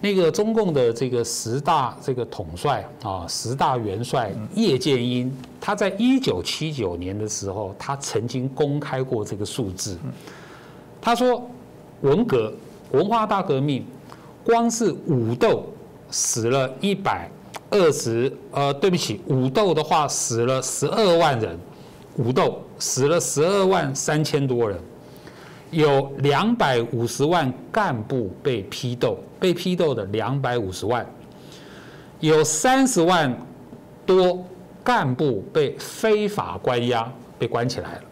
[0.00, 9.96] 那个中共的这个十大这个统帅啊，十大元帅叶剑英，他在一九七九年的时候，他曾经公开过这个数字。
[11.00, 11.48] 他说
[12.02, 12.52] ：“文革、
[12.92, 13.84] 文化大革命，
[14.42, 15.66] 光是武斗
[16.10, 17.30] 死了一百
[17.70, 21.58] 二十，呃，对不起，武斗的话死了十二万人，
[22.16, 24.78] 武斗死了十二万三千多人，
[25.70, 31.06] 有两百五十万干部被批斗，被批斗的两百五十万，
[32.18, 33.36] 有三十万
[34.04, 34.44] 多
[34.82, 38.02] 干部被非法关押，被关起来了。”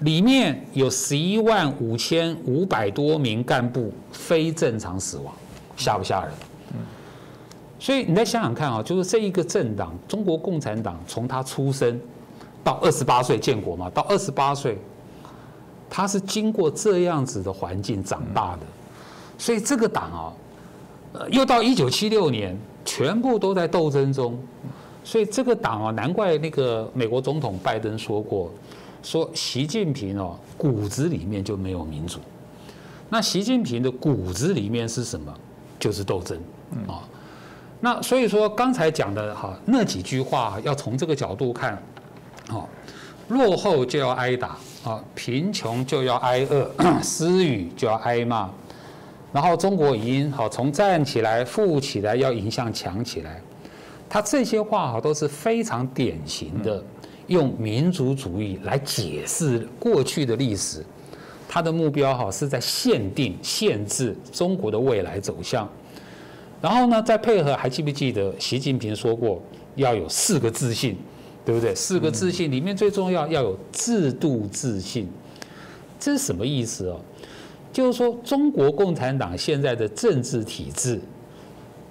[0.00, 5.34] 里面有十一万五千五百多名干部非正常死亡，
[5.76, 6.32] 吓不吓人？
[7.80, 12.00] 所以你再想想看啊，就是这一个政党——中国共产党，从他出生
[12.64, 14.76] 到二十八岁建国嘛，到二十八岁，
[15.88, 18.60] 他是经过这样子的环境长大的。
[19.38, 20.32] 所以这个党啊，
[21.12, 24.38] 呃，又到一九七六年，全部都在斗争中。
[25.04, 28.52] 所以这个党啊，难怪那个美国总统拜登说过。
[29.02, 32.18] 说习近平哦，骨子里面就没有民主。
[33.08, 35.32] 那习近平的骨子里面是什么？
[35.78, 36.38] 就是斗争
[36.86, 37.02] 啊。
[37.80, 41.80] 那所以说刚才讲的哈那几句话，要从这个角度看，
[42.50, 42.68] 哦，
[43.28, 46.70] 落后就要挨打啊，贫穷就要挨饿，
[47.00, 48.50] 私语就要挨骂。
[49.32, 53.40] 然后中国已经好从站起来、富起来要迎向强起来，
[54.08, 56.82] 他这些话哈都是非常典型的。
[57.28, 60.84] 用民族主义来解释过去的历史，
[61.48, 65.68] 他的目标哈是在限定、限制中国的未来走向。
[66.60, 69.40] 然后呢，再配合，还记不记得习近平说过
[69.76, 70.96] 要有四个自信，
[71.44, 71.74] 对不对？
[71.74, 75.08] 四个自信里面最重要要有制度自信，
[76.00, 77.00] 这是什么意思哦？
[77.72, 81.00] 就是说中国共产党现在的政治体制，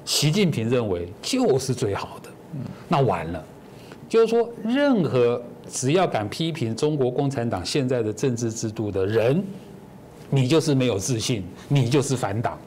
[0.04, 2.30] 习近平认为就是最好的，
[2.90, 3.46] 那完了。
[4.10, 9.44] 就是说，任何只要敢批评中国共产党现在的政治制度的人，
[10.30, 12.58] 你就是没有自信，你就是反党。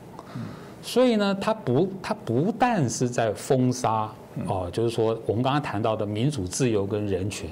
[0.82, 4.10] 所以呢，他不，他不但是在封杀
[4.46, 7.48] 哦，就是说我们刚刚谈到的民主自由跟人权，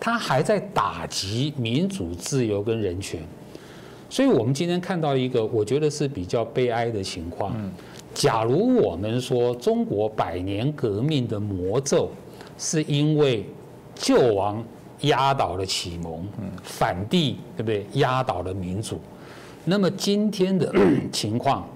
[0.00, 3.20] 他还在打击民主自由跟人权。
[4.10, 7.54] 所以我们今天看到一个，我觉得是比较悲哀的情况。
[8.12, 12.10] 假如我们说中国百年革命的魔咒。
[12.58, 13.46] 是因为
[13.94, 14.62] 救亡
[15.00, 16.24] 压倒了启蒙，
[16.62, 17.86] 反帝对不对？
[18.00, 19.00] 压倒了民主。
[19.64, 20.72] 那么今天的
[21.12, 21.66] 情况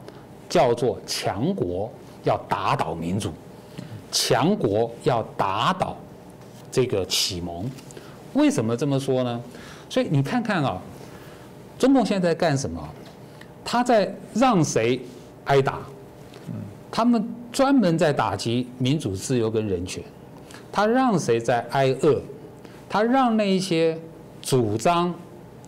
[0.49, 1.91] 叫做强国
[2.25, 3.33] 要打倒民主，
[4.11, 5.97] 强国要打倒
[6.71, 7.71] 这个启蒙。
[8.35, 9.43] 为什么这么说呢？
[9.89, 10.81] 所以你看看啊，
[11.79, 12.87] 中共现在干什么？
[13.65, 15.01] 他在让谁
[15.45, 15.81] 挨打？
[16.91, 20.03] 他们专门在打击民主自由跟人权。
[20.71, 22.21] 他让谁在挨饿？
[22.89, 23.99] 他让那一些
[24.41, 25.15] 主张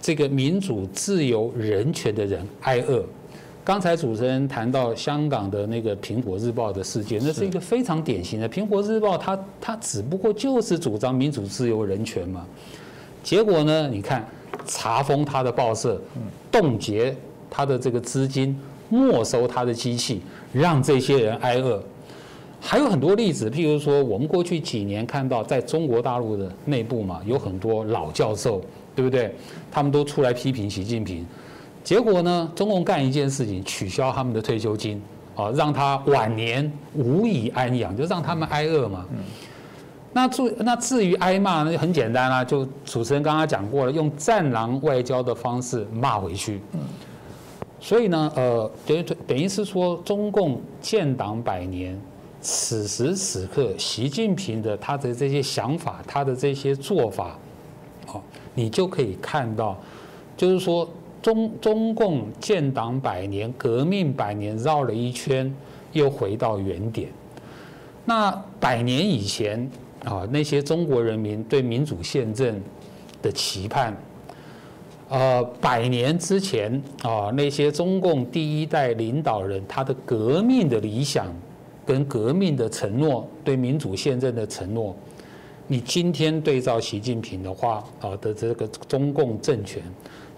[0.01, 3.05] 这个民主、自由、人权的人挨饿。
[3.63, 8.49] 刚才主持人谈到香港的那个《苹果日报》的事件，那是一个非常典型的。
[8.53, 12.47] 《苹果日报》它它只不过就是主张民主、自由、人权嘛。
[13.23, 13.87] 结果呢？
[13.87, 14.27] 你看
[14.65, 16.01] 查封他的报社，
[16.51, 17.15] 冻结
[17.51, 20.23] 他的这个资金，没收他的机器，
[20.55, 21.83] 让这些人挨饿。
[22.61, 28.61] 还有很多例子，譬如说，我们过去几年看到，在中国大陆的内部嘛，有很多老教授，
[28.95, 29.35] 对不对？
[29.73, 31.27] 他们都出来批评习近平，
[31.83, 35.01] 结果呢，中共干一件事情，取消他们的退休金，
[35.35, 39.07] 啊，让他晚年无以安养，就让他们挨饿嘛。
[40.13, 46.61] 那至那至于挨骂，那就很简单啦，就主持人刚刚讲过了，用战狼外交的方式骂回去。
[47.79, 51.99] 所以呢，呃，等于等于是说，中共建党百年，
[52.41, 57.39] 此时此刻，习近平的他的这些想法，他的这些做法，
[58.07, 58.23] 好，
[58.55, 59.79] 你就可以看到，
[60.37, 60.89] 就是说
[61.21, 65.55] 中中共建党百年，革命百年，绕了一圈，
[65.93, 67.11] 又回到原点。
[68.07, 69.71] 那百年以前
[70.05, 72.61] 啊，那些中国人民对民主宪政
[73.21, 73.95] 的期盼。
[75.11, 81.27] 呃，百年之前啊，那些中共第一代领导人他的革命的理想
[81.87, 84.95] 跟革命的承诺，对民主宪政的承诺，
[85.67, 89.83] 你今天对照习近平的话啊的这个中共政权，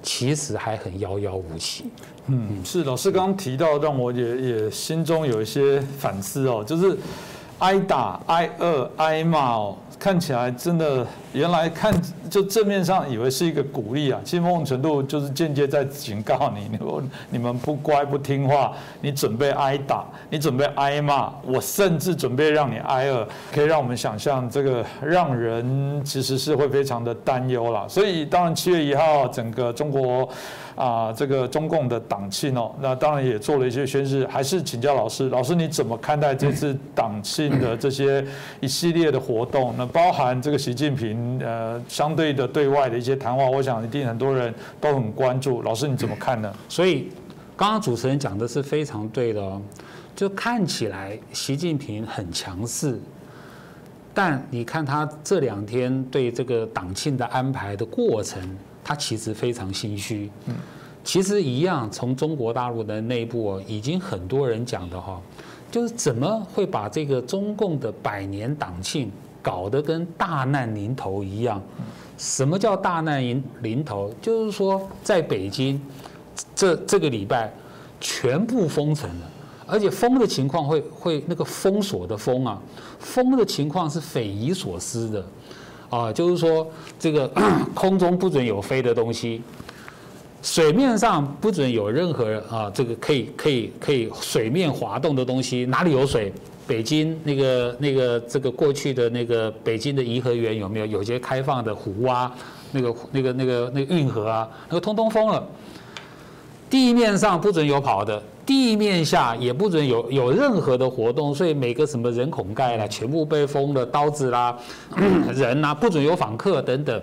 [0.03, 1.84] 其实还很遥遥无期。
[2.26, 6.97] 嗯，是老师刚刚提到，让我也也心中有一些反思哦，就是
[7.59, 9.76] 挨打、挨饿、挨骂哦。
[9.99, 11.95] 看起来真的，原来看
[12.32, 16.78] 就正面上以为是一个鼓励啊，其实某种程度就是间接在警告你，你
[17.28, 18.72] 你们不乖不听话，
[19.02, 27.86] 你准备挨打，你准备挨骂，我甚至准备让你挨饿，可以让我们想象这个让人其实是会非常的担忧了。
[27.86, 30.26] 所以当然七月一号整个中国。
[30.74, 34.26] 啊，这个中共的党庆哦，那当然也做了一些宣誓。
[34.26, 38.24] 还是请教老师，老师你怎么看待这次党庆的这些
[38.58, 39.74] 一系列的活动？
[39.76, 45.62] 那包含这个习近平呃相对的对外的一些谈话，我想一定很多人都很关注。
[45.62, 46.54] 老师你怎么看呢？
[46.68, 47.08] 所以
[47.56, 49.62] 刚刚主持人讲的是非常对的哦，
[50.14, 53.00] 就看起来习近平很强势，
[54.12, 58.42] 但你看他这两天对这个党庆的安排的过程。
[58.84, 60.56] 他其实非常心虚，嗯，
[61.04, 65.22] 其实一样，从中国大陆的内部已经很多人讲的哈，
[65.70, 69.08] 就是怎么会把这个中共的百年党庆
[69.40, 71.62] 搞得跟大难临头一样？
[72.22, 74.14] 什么叫大难临临头？
[74.22, 75.80] 就是说在北京，
[76.54, 77.52] 这这个礼拜
[78.00, 79.30] 全部封城了，
[79.66, 82.62] 而且封的情况会会那个封锁的封啊，
[83.00, 85.26] 封的情况是匪夷所思的。
[85.90, 86.64] 啊，就是说，
[86.96, 87.28] 这个
[87.74, 89.42] 空中不准有飞的东西，
[90.42, 95.66] 水面上不准有任何啊，这个可以可以可以水面滑动的东西。
[95.66, 96.32] 哪里有水？
[96.66, 102.32] 北京那个那个这个过去的那个北京的颐和园有没有有些开放的湖啊？
[102.70, 105.46] 那个那个那个那个运河啊，那个通通封了。
[106.70, 108.22] 地面上不准有跑的。
[108.44, 114.58] 地面下也不准有有任何的活动，所以每个什么人孔盖啦，全部被封了，刀子啦，
[115.32, 117.00] 人呐，不准有访客等等，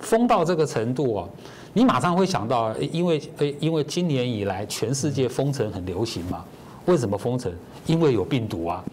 [0.00, 1.28] 封到这个程度啊，
[1.74, 6.42] 你马上会想到，因为呃，因为今年以来全世界封城很流行嘛，
[6.86, 7.52] 为什么封城？
[7.86, 8.84] 因为有病毒啊，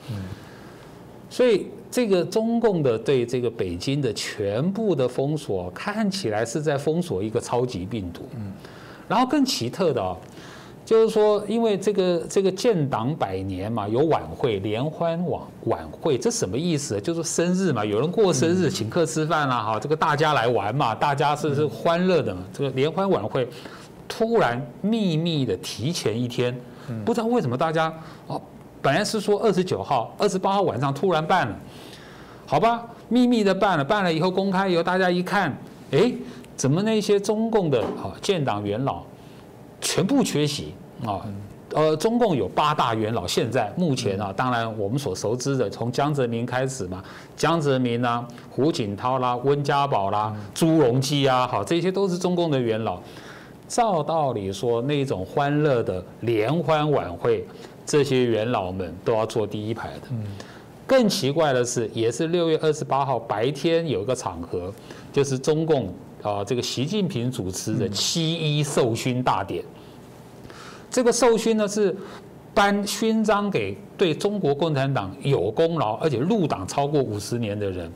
[1.30, 8.52] 所以这个中共的对这个北京的全部的封锁，看起来是在封锁一个超级病毒，嗯，
[9.08, 10.18] 然后更奇特的。
[10.86, 17.00] 就是说，因为这个这个建党百年嘛，有晚会联欢晚晚会，这什么意思？
[17.00, 22.42] 就是生日嘛，有人过生日，请客吃饭啦，哈，这个大家来玩嘛，大家是是欢乐的嘛。
[22.52, 23.48] 这个联欢晚会
[24.08, 26.60] 突然秘密的提前一天，
[27.06, 27.94] 不知道为什么大家
[28.28, 28.42] 哦，
[28.82, 31.56] 本来是说二十九号、二十八号晚上突然办了，
[32.46, 35.56] 好吧，秘密的办了，办了以后公开以后，大家一看，
[35.92, 36.12] 哎，
[36.56, 39.04] 怎么那些中共的哈建党元老？
[39.82, 40.74] 全部缺席
[41.06, 41.22] 啊！
[41.74, 47.02] 呃，中共有八大元老，现在目前啊，当然我们所熟知的，从江泽民开始嘛，
[47.38, 53.00] 江泽民啦、胡锦涛啦、温家宝啦、朱镕基啊，好，这些都是中共的元老。
[53.70, 57.48] 照道理说，那种欢乐的联欢晚会，
[57.86, 60.08] 这些元老们都要坐第一排的。
[60.86, 64.74] 更奇怪的是，也是六月二十八号白天有一个场合，
[65.14, 65.94] 就是中共。
[66.22, 69.64] 啊，这个习近平主持的七一授勋大典，
[70.92, 71.96] 这个授勋呢是
[72.54, 77.92] 颁勋章给对中国共产党有功劳而且入党超过五十年的人。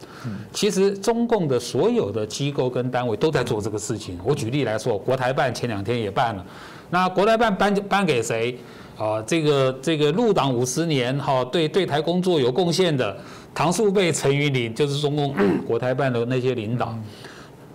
[0.51, 4.17] 其实中共的所有的机构跟单位都在做这个事情。
[4.23, 6.45] 我举例来说，国台办前两天也办了。
[6.89, 8.57] 那国台办颁颁给谁？
[8.97, 13.17] 啊，这个这个入党五十年哈，对对台工作有贡献的
[13.53, 15.33] 唐树备、陈云林，就是中共
[15.65, 16.95] 国台办的那些领导。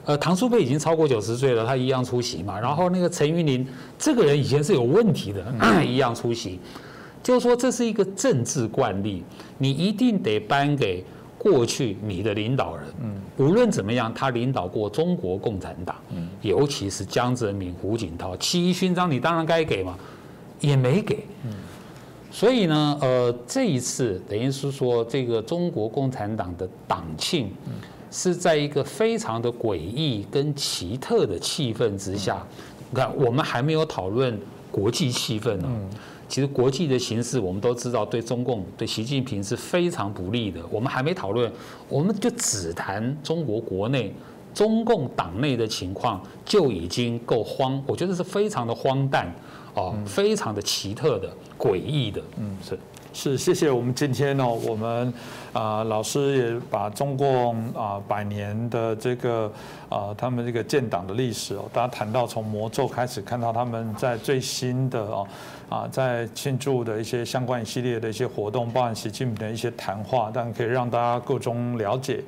[0.08, 2.58] 呃，唐书贝已经超过九十岁了，他一样出席嘛。
[2.58, 3.66] 然后那个陈云林
[3.98, 5.44] 这个人以前是有问题的，
[5.84, 6.58] 一样出席。
[7.22, 9.22] 就是说这是一个政治惯例，
[9.58, 11.04] 你一定得颁给
[11.36, 12.86] 过去你的领导人。
[13.02, 19.94] 嗯，无论怎么样，他领导过中国共产党，嗯，尤其是江泽民、胡锦涛，七一勋章你当然该给嘛，
[20.58, 21.18] 也没给。
[21.44, 21.52] 嗯，
[22.30, 27.50] 所以呢，呃，这一次等于是说，这个中国共产党的党庆
[28.10, 32.44] 是在一个非常的诡异跟奇特的气氛之下。
[32.90, 34.38] 你看，我们还没有讨论
[34.70, 35.68] 国际气氛呢。
[36.28, 40.60] 其实国际的形势我们都知道，对中共、对习近平是非常不利的。
[40.70, 41.50] 我们还没讨论，
[41.88, 44.14] 我们就只谈中国国内、
[44.52, 47.82] 中共党内的情况，就已经够荒。
[47.86, 49.32] 我觉得是非常的荒诞。
[49.74, 52.76] 哦，非常的奇特的、诡异的，嗯，是
[53.20, 55.12] 是，谢谢我们今天呢，我们
[55.52, 59.52] 啊老师也把中共啊百年的这个
[59.88, 65.26] 啊他们这个建党的历史哦，大家谈到从魔咒开始，看到他们在最新的哦
[65.68, 72.22] 啊在庆祝的一些相关一系列的一些活动，包含习近平的一些谈话，但可以让大家各中了解。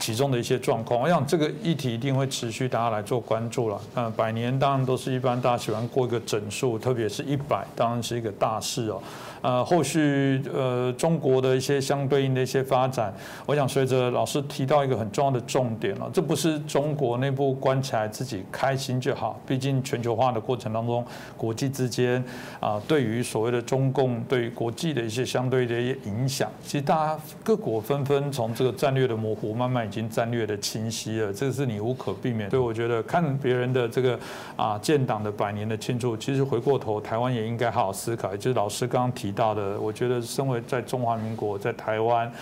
[0.00, 3.80] 其中的一些状况，我想这个议题一定会持续，大家来做关注了。
[3.96, 9.02] 嗯，百年当然都是一般大家喜欢过一个整数，特别是一百，当然是一个大事哦。
[9.40, 13.14] 呃，后续呃中国的一些相对应的一些发展，
[13.46, 21.04] 我想随着老师提到一个很重要的重点了，这不是中国内部关起来自己开心就好，毕竟全球化的过程当中，
[21.36, 22.22] 国际之间
[22.58, 32.50] 啊，对于所谓的中共对于国际的一些相对的一些影响，其实大家各国纷纷从这个战略的模糊，慢慢已经战略的清晰了，这个是你无可避免。
[32.50, 34.18] 所以我觉得看别人的这个
[34.56, 39.27] 啊建党的百年的庆祝，其实回过头，台湾也应该好好思考，就是老师刚刚提。
[39.28, 42.32] 提到的，我觉得身为在中华民国，在台湾。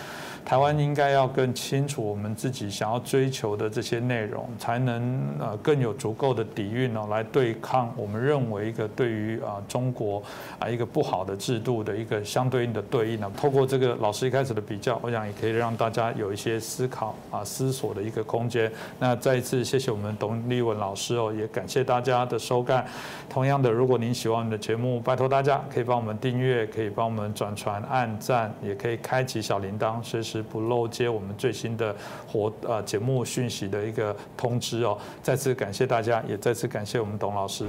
[0.47, 10.23] 台湾应该要更清楚我们自己想要追求的这些内容，才能呃更有足够的底蕴哦，来对抗我们认为一个对于啊中国
[10.61, 13.29] 啊一个不好的制度的一个相对应的对应呢。
[13.37, 18.71] 透过这个老师一开始的比较，我想也可以让大家有一些思考啊思索的一个空间。
[19.01, 22.87] 那再一次谢谢我们董立文老师哦，也感谢大家的收看。
[23.29, 31.95] 同样的，如果您喜欢我们的节目，拜托大家可以帮我们订阅，可以帮我们转传、按赞，也可以开启小铃铛，随时不漏接我们最新的
[32.26, 37.66] 活啊节目讯息的一个通知哦，再次感谢大家，也再次感谢我们董老师。